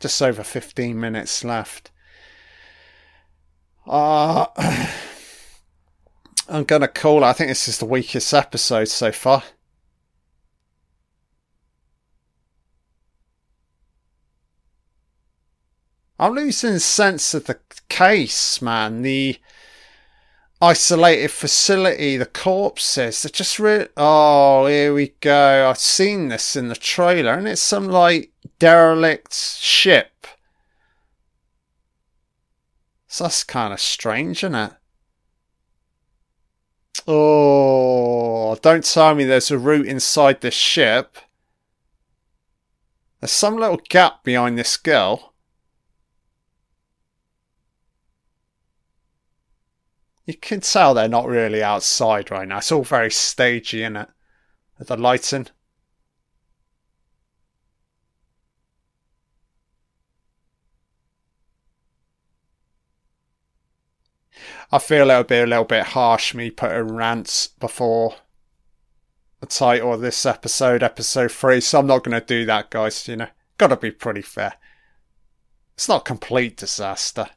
[0.00, 1.90] just over 15 minutes left.
[3.86, 4.46] Uh,
[6.48, 7.26] I'm going to call it.
[7.26, 9.44] I think this is the weakest episode so far.
[16.18, 19.00] I'm losing sense of the case, man.
[19.02, 19.38] The
[20.60, 23.88] isolated facility, the corpses, they're just really.
[23.96, 25.70] Oh, here we go.
[25.70, 30.26] I've seen this in the trailer, and it's some like derelict ship.
[33.06, 34.72] So that's kind of strange, isn't it?
[37.06, 41.16] Oh, don't tell me there's a route inside this ship.
[43.20, 45.34] There's some little gap behind this girl.
[50.26, 52.58] You can tell they're not really outside right now.
[52.58, 54.08] It's all very stagey, isn't it?
[54.78, 55.48] The lighting.
[64.72, 68.14] I feel it'll be a little bit harsh me putting rants before
[69.40, 73.08] the title of this episode, episode three, so I'm not going to do that, guys.
[73.08, 74.54] You know, gotta be pretty fair.
[75.74, 77.30] It's not complete disaster.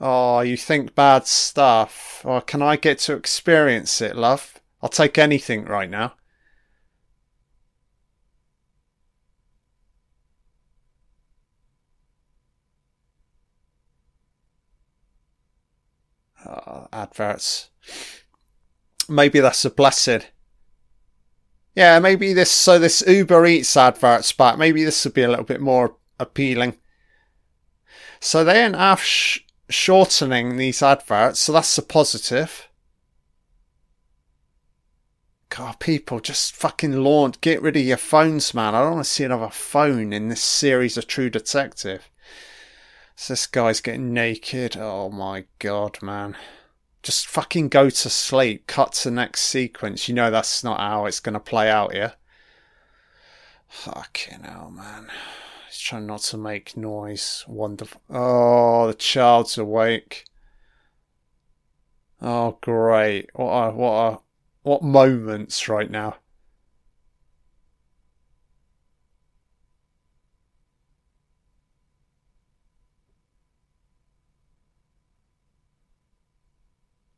[0.00, 2.22] Oh, you think bad stuff.
[2.24, 4.60] Or can I get to experience it, love?
[4.82, 6.14] I'll take anything right now.
[16.52, 17.70] Oh, adverts.
[19.08, 20.22] Maybe that's a blessing.
[21.74, 22.50] Yeah, maybe this.
[22.50, 24.58] So this Uber Eats adverts back.
[24.58, 26.76] Maybe this would be a little bit more appealing.
[28.20, 32.68] So they ain't half sh- shortening these adverts, so that's a positive.
[35.48, 37.40] God, people, just fucking launch.
[37.40, 38.74] Get rid of your phones, man.
[38.74, 42.08] I don't want to see another phone in this series of True Detective.
[43.28, 44.76] This guy's getting naked.
[44.76, 46.36] Oh my god, man.
[47.02, 48.66] Just fucking go to sleep.
[48.66, 50.08] Cut to next sequence.
[50.08, 52.14] You know that's not how it's going to play out here.
[53.68, 55.08] Fucking hell, man.
[55.68, 57.44] He's trying not to make noise.
[57.48, 58.00] Wonderful.
[58.10, 60.24] Oh, the child's awake.
[62.20, 63.30] Oh, great.
[63.34, 64.18] What a, what a,
[64.62, 66.16] what moments right now.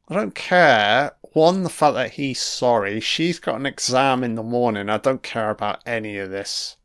[0.09, 1.13] I don't care.
[1.33, 3.01] One, the fact that he's sorry.
[3.01, 4.89] She's got an exam in the morning.
[4.89, 6.77] I don't care about any of this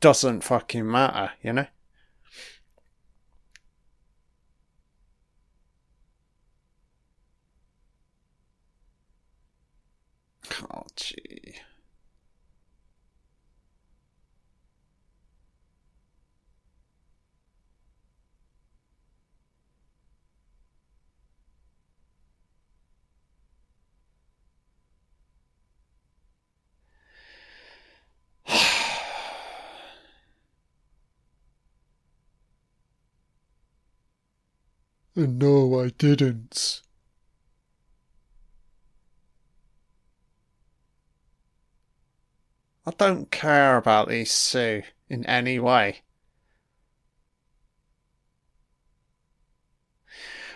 [0.00, 1.66] doesn't fucking matter, you know?
[10.72, 11.56] Oh, gee.
[35.16, 36.82] And no, I didn't.
[42.84, 46.02] I don't care about these Sue in any way.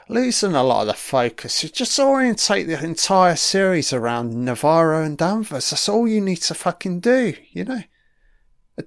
[0.09, 5.17] Losing a lot of the focus, you just orientate the entire series around Navarro and
[5.17, 5.71] Danvers.
[5.71, 7.83] That's all you need to fucking do, you know?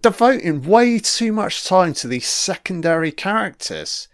[0.01, 4.07] Devoting way too much time to these secondary characters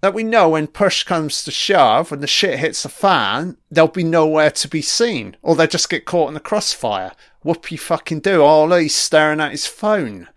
[0.00, 3.88] that we know when push comes to shove, when the shit hits the fan, they'll
[3.88, 7.12] be nowhere to be seen, or they'll just get caught in the crossfire.
[7.44, 8.42] You fucking do?
[8.42, 10.28] Oh, he's staring at his phone.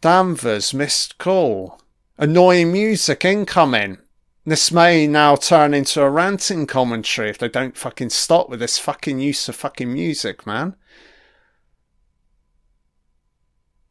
[0.00, 1.80] Danvers missed call.
[2.18, 3.98] Annoying music incoming.
[4.46, 8.78] This may now turn into a ranting commentary if they don't fucking stop with this
[8.78, 10.76] fucking use of fucking music, man.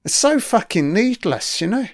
[0.06, 1.88] It's so fucking needless, you know?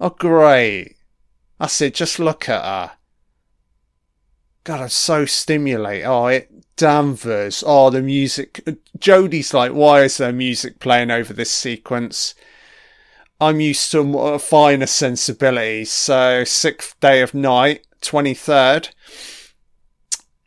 [0.00, 0.96] Oh, great.
[1.60, 2.96] I said, just look at her.
[4.64, 6.06] God, I'm so stimulated.
[6.06, 7.62] Oh, it Danvers.
[7.66, 8.64] Oh, the music.
[8.98, 12.34] Jodie's like, why is there music playing over this sequence?
[13.38, 15.92] I'm used to a finer sensibilities.
[15.92, 18.90] So, sixth day of night, 23rd.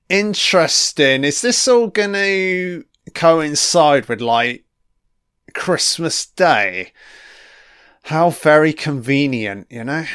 [0.09, 1.23] Interesting.
[1.23, 4.65] Is this all going to coincide with like
[5.53, 6.93] Christmas Day?
[8.03, 10.05] How very convenient, you know?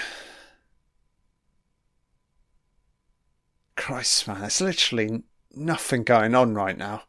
[3.77, 5.23] Christ, man, there's literally
[5.55, 7.05] nothing going on right now.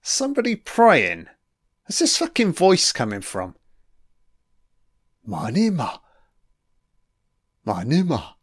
[0.00, 1.28] Somebody praying.
[1.84, 3.54] Where's this fucking voice coming from?
[5.28, 6.00] Manima.
[7.66, 8.34] Manima.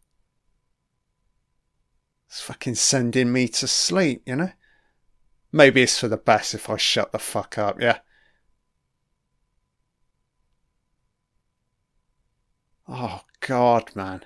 [2.28, 4.52] It's fucking sending me to sleep, you know?
[5.52, 8.00] Maybe it's for the best if I shut the fuck up, yeah?
[12.88, 14.26] Oh, God, man.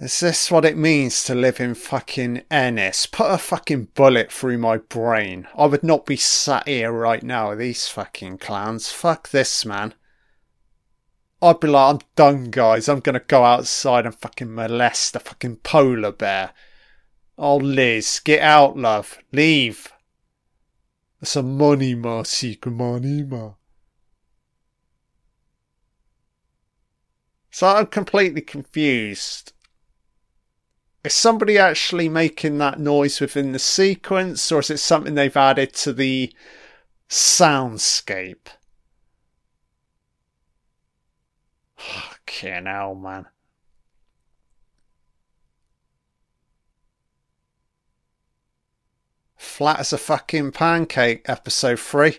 [0.00, 3.06] Is this what it means to live in fucking Ennis?
[3.06, 5.46] Put a fucking bullet through my brain.
[5.56, 8.90] I would not be sat here right now with these fucking clowns.
[8.90, 9.94] Fuck this, man.
[11.40, 12.88] I'd be like, I'm done, guys.
[12.88, 16.52] I'm gonna go outside and fucking molest a fucking polar bear.
[17.38, 19.18] Oh, Liz, get out, love.
[19.32, 19.92] Leave.
[21.22, 23.52] Some money, ma, secret money, ma.
[27.50, 29.52] So I'm completely confused.
[31.04, 35.74] Is somebody actually making that noise within the sequence, or is it something they've added
[35.74, 36.32] to the
[37.08, 38.46] soundscape?
[41.76, 43.26] Fucking hell, man.
[49.62, 52.18] Flat as a fucking pancake, episode 3.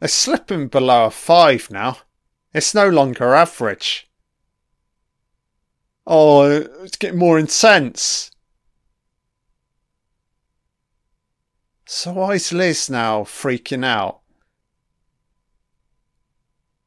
[0.00, 1.98] They're slipping below a 5 now.
[2.52, 4.10] It's no longer average.
[6.04, 6.46] Oh,
[6.82, 8.32] it's getting more intense.
[11.86, 14.18] So why is Liz now freaking out?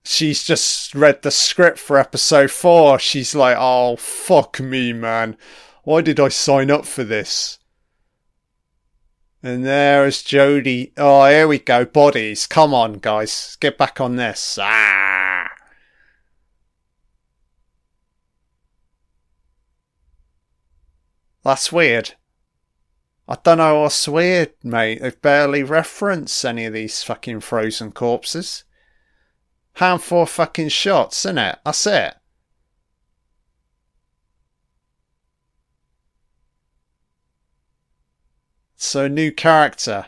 [0.04, 3.00] She's just read the script for episode 4.
[3.00, 5.38] She's like, oh, fuck me, man.
[5.84, 7.60] Why did I sign up for this?
[9.44, 10.92] And there is Jodie.
[10.98, 11.84] Oh, here we go.
[11.86, 12.46] Bodies.
[12.46, 13.58] Come on, guys.
[13.60, 14.60] Get back on this.
[14.62, 15.50] Ah.
[21.44, 22.14] That's weird.
[23.28, 25.02] I don't know what's weird, mate.
[25.02, 28.66] They've barely referenced any of these fucking frozen corpses.
[29.76, 31.58] Handful of fucking shots, innit?
[31.66, 32.14] That's it.
[38.84, 40.08] So, new character.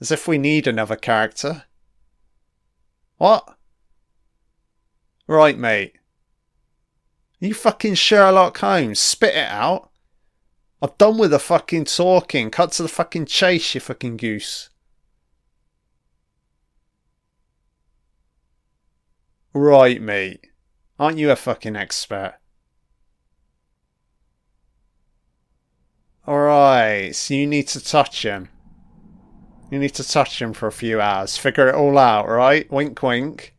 [0.00, 1.64] As if we need another character.
[3.18, 3.58] What?
[5.26, 5.96] Right, mate.
[7.40, 8.98] You fucking Sherlock Holmes.
[8.98, 9.90] Spit it out.
[10.80, 12.50] I'm done with the fucking talking.
[12.50, 14.70] Cut to the fucking chase, you fucking goose.
[19.52, 20.46] Right, mate.
[20.98, 22.38] Aren't you a fucking expert?
[26.26, 28.48] Alright, so you need to touch him.
[29.70, 31.36] You need to touch him for a few hours.
[31.36, 32.70] Figure it all out, right?
[32.70, 33.54] Wink, wink.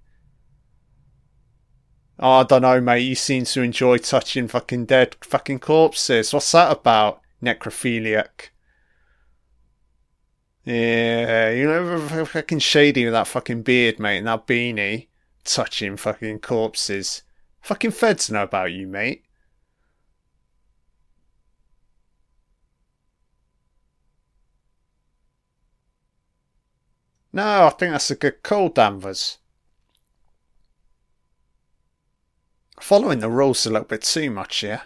[2.20, 3.00] Oh, I don't know, mate.
[3.00, 6.34] You seem to enjoy touching fucking dead fucking corpses.
[6.34, 7.20] What's that about?
[7.42, 8.50] Necrophiliac.
[10.64, 15.08] Yeah, you know, fucking shady with that fucking beard, mate, and that beanie.
[15.44, 17.24] Touching fucking corpses.
[17.62, 19.26] Fucking feds know about you, mate.
[27.34, 29.40] No, I think that's a good call, Danvers.
[32.80, 34.84] Following the rules a little bit too much here.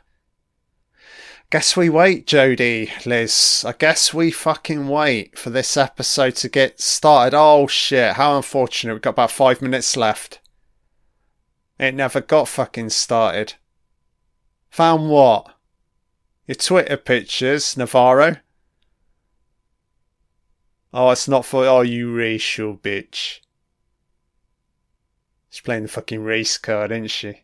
[1.50, 3.66] Guess we wait, Jodie, Liz.
[3.68, 7.36] I guess we fucking wait for this episode to get started.
[7.38, 8.94] Oh shit, how unfortunate.
[8.94, 10.40] We've got about five minutes left.
[11.80, 13.56] It never got fucking started.
[14.72, 15.54] Found what?
[16.48, 18.38] Your Twitter pictures, Navarro?
[20.94, 21.66] Oh, it's not for.
[21.66, 23.40] Oh, you racial bitch.
[25.50, 27.44] She's playing the fucking race card, isn't she?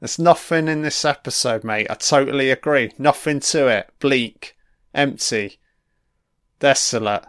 [0.00, 1.86] There's nothing in this episode, mate.
[1.90, 2.92] I totally agree.
[2.98, 3.90] Nothing to it.
[3.98, 4.56] Bleak.
[4.94, 5.58] Empty.
[6.58, 7.26] Desolate.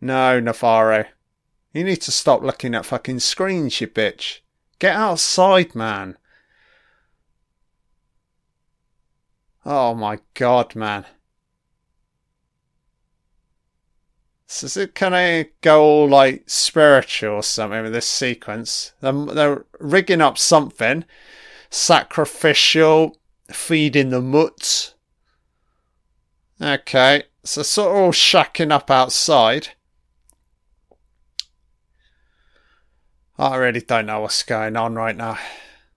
[0.00, 1.06] No, Navarro.
[1.72, 4.40] You need to stop looking at fucking screens, you bitch.
[4.78, 6.18] Get outside, man.
[9.70, 11.04] Oh my god, man.
[14.46, 18.92] So is it kind of go all like spiritual or something with this sequence?
[19.02, 21.04] They're, they're rigging up something
[21.68, 23.18] sacrificial,
[23.50, 24.94] feeding the mutts.
[26.62, 29.68] Okay, so sort of all shacking up outside.
[33.38, 35.38] I really don't know what's going on right now.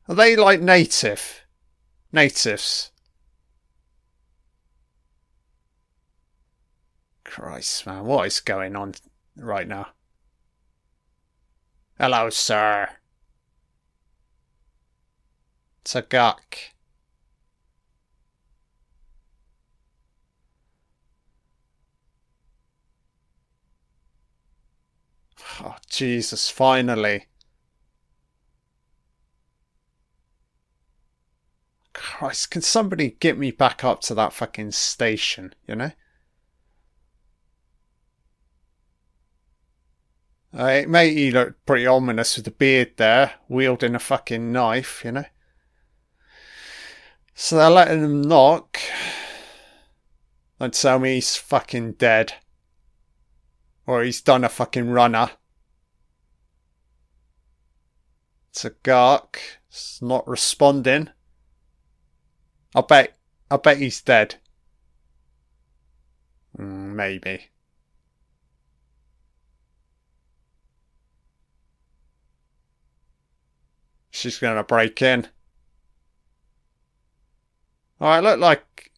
[0.09, 1.45] Are they like native?
[2.11, 2.90] Natives?
[7.41, 8.93] Christ, man, what is going on
[9.35, 9.87] right now?
[11.99, 12.87] Hello, sir.
[15.83, 16.75] Tagak.
[25.63, 27.25] Oh, Jesus, finally.
[31.93, 35.91] Christ, can somebody get me back up to that fucking station, you know?
[40.57, 45.01] Uh, it made you look pretty ominous with the beard there, wielding a fucking knife,
[45.05, 45.25] you know?
[47.33, 48.77] So they're letting him knock.
[50.59, 52.33] Don't tell me he's fucking dead.
[53.87, 55.31] Or he's done a fucking runner.
[58.49, 59.41] It's a Gark.
[59.69, 61.09] It's not responding.
[62.75, 63.17] I bet
[63.49, 64.35] I bet he's dead.
[66.57, 67.50] Mm, maybe.
[74.11, 75.27] She's gonna break in.
[77.99, 78.91] Oh, look like.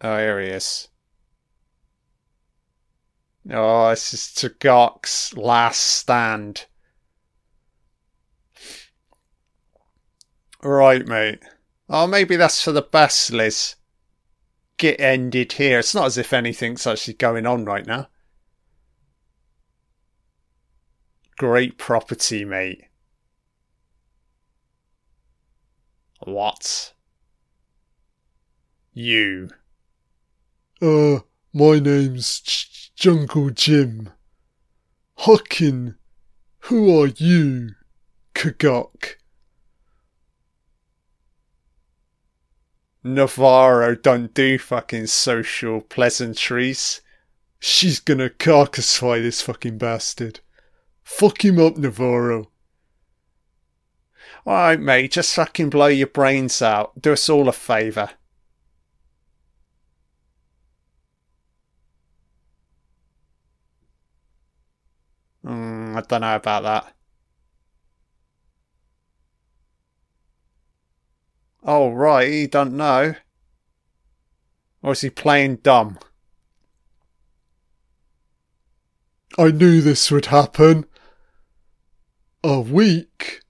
[0.00, 0.88] Oh, here he is.
[3.50, 6.66] Oh, this is Tagak's last stand.
[10.62, 11.40] Right, mate.
[11.88, 13.74] Oh, maybe that's for the best, Liz.
[14.78, 15.80] Get ended here.
[15.80, 18.08] It's not as if anything's actually going on right now.
[21.36, 22.84] Great property, mate.
[26.24, 26.94] What?
[28.94, 29.50] You.
[30.80, 31.18] Uh,
[31.52, 34.10] my name's J- Jungle Jim.
[35.18, 35.96] Huckin,
[36.60, 37.72] who are you,
[38.34, 39.16] Kagok?
[43.02, 47.02] Navarro don't do fucking social pleasantries.
[47.58, 50.40] She's gonna carcassify this fucking bastard.
[51.02, 52.50] Fuck him up, Navarro.
[54.46, 57.00] Alright, mate, just fucking blow your brains out.
[57.00, 58.10] Do us all a favour.
[65.44, 66.94] Mm, I don't know about that.
[71.62, 73.14] Oh, right, he don't know.
[74.82, 75.98] Or is he playing dumb?
[79.38, 80.84] I knew this would happen.
[82.42, 83.43] A week?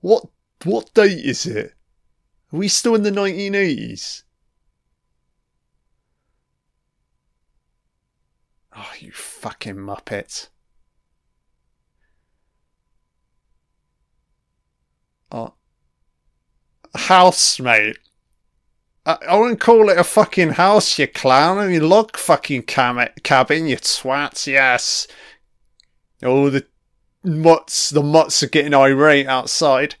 [0.00, 0.24] What
[0.64, 1.74] what date is it?
[2.52, 4.22] Are we still in the 1980s?
[8.74, 10.48] Oh, you fucking muppet.
[15.32, 15.54] Oh.
[16.94, 17.98] House, mate.
[19.06, 21.58] I, wouldn't call it a fucking house, you clown.
[21.58, 25.06] I mean, log fucking cam- cabin, you twat, yes.
[26.24, 26.66] Oh, the
[27.26, 29.96] mutts, the mutts are getting irate outside.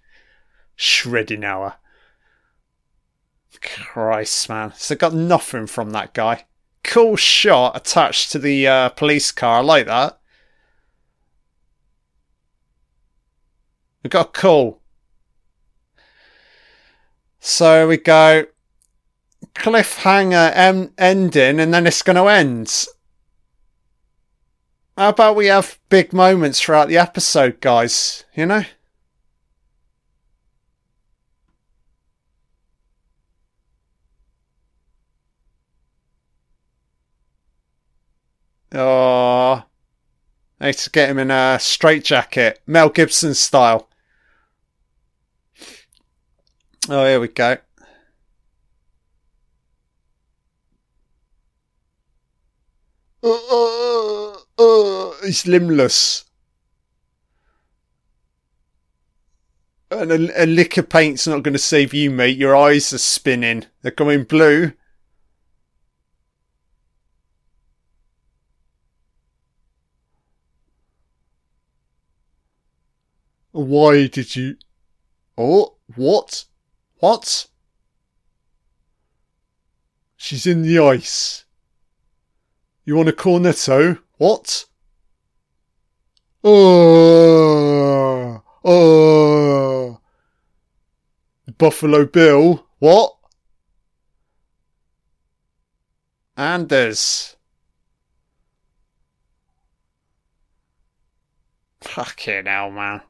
[0.76, 1.74] Shredding hour.
[3.60, 4.72] Christ, man.
[4.76, 6.44] So got nothing from that guy.
[6.84, 9.58] Cool shot attached to the uh, police car.
[9.58, 10.18] I like that.
[14.02, 14.80] We got a call.
[17.40, 18.46] So we go
[19.54, 22.86] cliffhanger em- ending, and then it's going to end.
[24.96, 28.24] How about we have big moments throughout the episode, guys?
[28.34, 28.64] You know?
[38.72, 39.64] Oh,
[40.60, 43.88] I need to get him in a straitjacket, Mel Gibson style.
[46.88, 47.58] Oh, here we go.
[53.22, 56.24] Uh, uh, uh, he's limbless.
[59.90, 62.36] And a, a lick of paint's not going to save you, mate.
[62.36, 63.66] Your eyes are spinning.
[63.82, 64.72] They're going blue.
[73.52, 74.56] Why did you.
[75.38, 76.44] Oh, what?
[76.98, 77.46] What?
[80.16, 81.44] She's in the ice.
[82.84, 84.00] You want a cornetto?
[84.18, 84.64] What?
[86.42, 90.00] Oh, oh.
[91.58, 92.66] Buffalo Bill.
[92.78, 93.14] What?
[96.36, 97.36] Anders.
[101.80, 103.02] Fucking hell, man.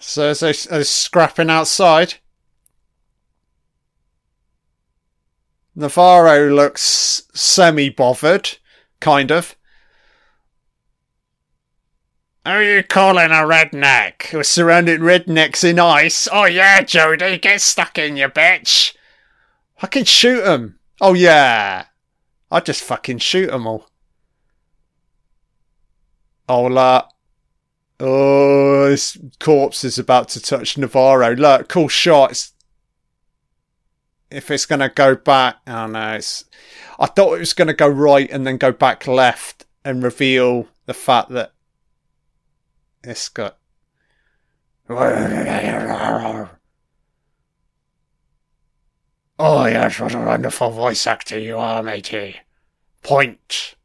[0.00, 2.14] So they're, they're scrapping outside.
[5.74, 8.58] Navarro looks semi bothered,
[9.00, 9.56] kind of.
[12.44, 14.32] Who are you calling a redneck?
[14.32, 16.28] We're surrounded rednecks in ice.
[16.30, 18.94] Oh yeah, Jodie, get stuck in, you bitch.
[19.82, 20.78] I can shoot 'em.
[21.00, 21.86] Oh yeah.
[22.50, 23.88] I just fucking shoot 'em all.
[26.48, 27.08] Oh, Ola.
[28.00, 31.34] Oh, this corpse is about to touch Navarro.
[31.34, 32.32] Look, cool shot.
[32.32, 32.52] It's,
[34.34, 36.44] if it's going to go back, oh no, it's.
[36.98, 40.68] I thought it was going to go right and then go back left and reveal
[40.86, 41.52] the fact that
[43.02, 43.58] it's got.
[49.38, 52.36] Oh yes, what a wonderful voice actor you are, matey.
[53.02, 53.76] Point.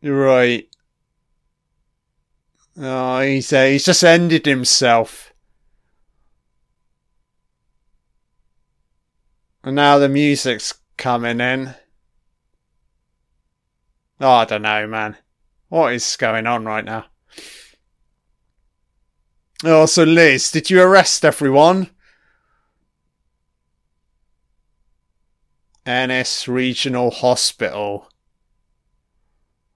[0.00, 0.68] You're right.
[2.76, 5.33] Oh, he's uh, he's just ended himself.
[9.64, 11.74] And now the music's coming in.
[14.20, 15.16] Oh, I don't know, man.
[15.70, 17.06] What is going on right now?
[19.64, 21.88] Oh, so Liz, did you arrest everyone?
[25.86, 28.10] Ennis Regional Hospital.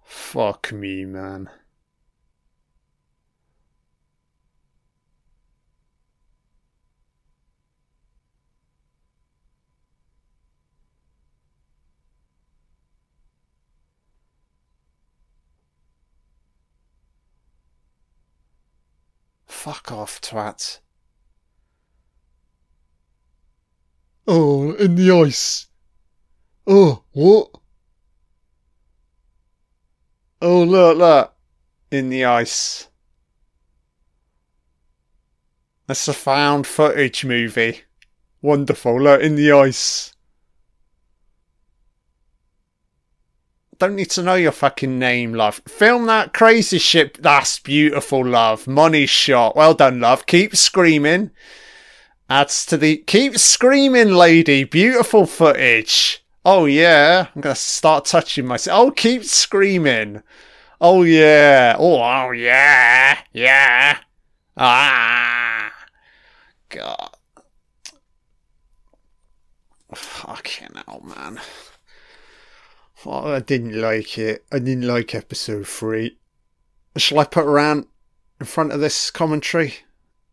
[0.05, 1.49] Fuck me, man.
[19.69, 20.79] Fuck off, twat.
[24.27, 25.67] Oh, in the ice.
[26.67, 27.51] Oh, what?
[30.41, 31.35] Oh, look, look.
[31.91, 32.89] In the ice.
[35.87, 37.83] That's a found footage movie.
[38.41, 38.99] Wonderful.
[38.99, 40.15] Look, in the ice.
[43.79, 45.63] Don't need to know your fucking name, love.
[45.69, 47.17] Film that crazy ship.
[47.19, 48.67] That's beautiful, love.
[48.67, 49.55] Money shot.
[49.55, 50.27] Well done, love.
[50.27, 51.31] Keep screaming.
[52.29, 52.97] Adds to the.
[52.97, 54.65] Keep screaming, lady.
[54.65, 56.25] Beautiful footage.
[56.45, 57.29] Oh, yeah.
[57.37, 58.89] I'm to start touching myself.
[58.89, 60.25] Oh, keep screaming.
[60.81, 61.77] Oh, yeah.
[61.79, 63.19] Oh, oh, yeah.
[63.33, 63.99] Yeah.
[64.57, 65.73] Ah.
[66.69, 67.11] God.
[69.95, 71.41] Fucking hell, man.
[73.07, 74.45] Oh, I didn't like it.
[74.51, 76.19] I didn't like episode three.
[76.97, 77.87] Shall I put around
[78.41, 79.75] in front of this commentary?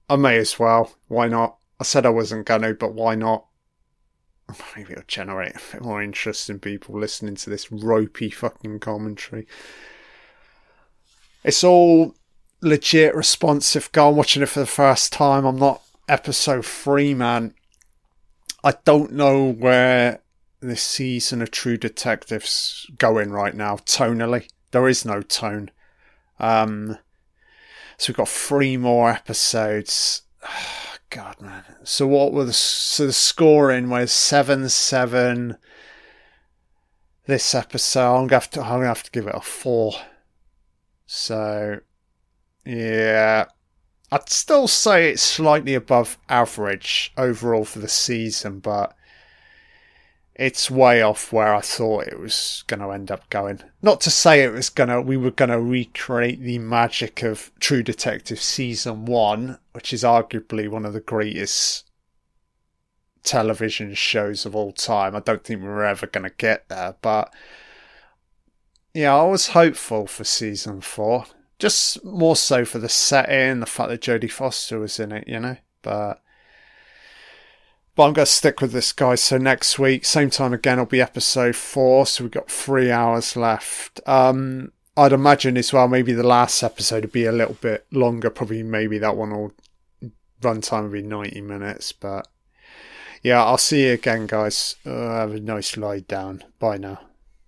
[0.10, 0.94] I may as well.
[1.08, 1.58] Why not?
[1.80, 3.46] I said I wasn't gonna, but why not?
[4.76, 9.48] Maybe it'll generate a bit more interest in people listening to this ropey fucking commentary.
[11.44, 12.16] It's all
[12.62, 13.92] legit responsive.
[13.92, 15.46] Go on watching it for the first time.
[15.46, 17.54] I'm not episode three, man.
[18.64, 20.22] I don't know where
[20.68, 24.48] this season of True Detectives going right now tonally.
[24.72, 25.72] There is no tone.
[26.40, 26.98] Um,
[27.98, 30.24] so we've got three more episodes.
[31.10, 31.64] God, man.
[31.84, 35.58] So what were the so the scoring was seven seven.
[37.28, 39.94] This episode, I'm gonna have to I'm gonna have to give it a four.
[41.06, 41.80] So,
[42.66, 43.46] yeah,
[44.12, 48.95] I'd still say it's slightly above average overall for the season, but
[50.36, 53.62] it's way off where I thought it was going to end up going.
[53.82, 57.52] Not to say it was going to, we were going to recreate the magic of
[57.60, 61.90] True Detective season one, which is arguably one of the greatest
[63.24, 65.16] television shows of all time.
[65.16, 67.34] I don't think we we're ever going to get there, but
[68.94, 71.26] yeah, I was hopeful for season four.
[71.60, 75.40] Just more so for the setting, the fact that Jodie Foster was in it, you
[75.40, 75.58] know.
[75.82, 76.22] But
[77.96, 79.22] but I'm going to stick with this, guys.
[79.22, 82.06] So next week, same time again, will be episode four.
[82.06, 84.02] So we've got three hours left.
[84.06, 88.30] Um, I'd imagine as well, maybe the last episode would be a little bit longer.
[88.30, 89.54] Probably maybe that one will
[90.42, 91.92] run time will be 90 minutes.
[91.94, 92.28] But
[93.24, 94.76] yeah, I'll see you again, guys.
[94.86, 96.44] Uh, have a nice lie down.
[96.60, 97.00] Bye now.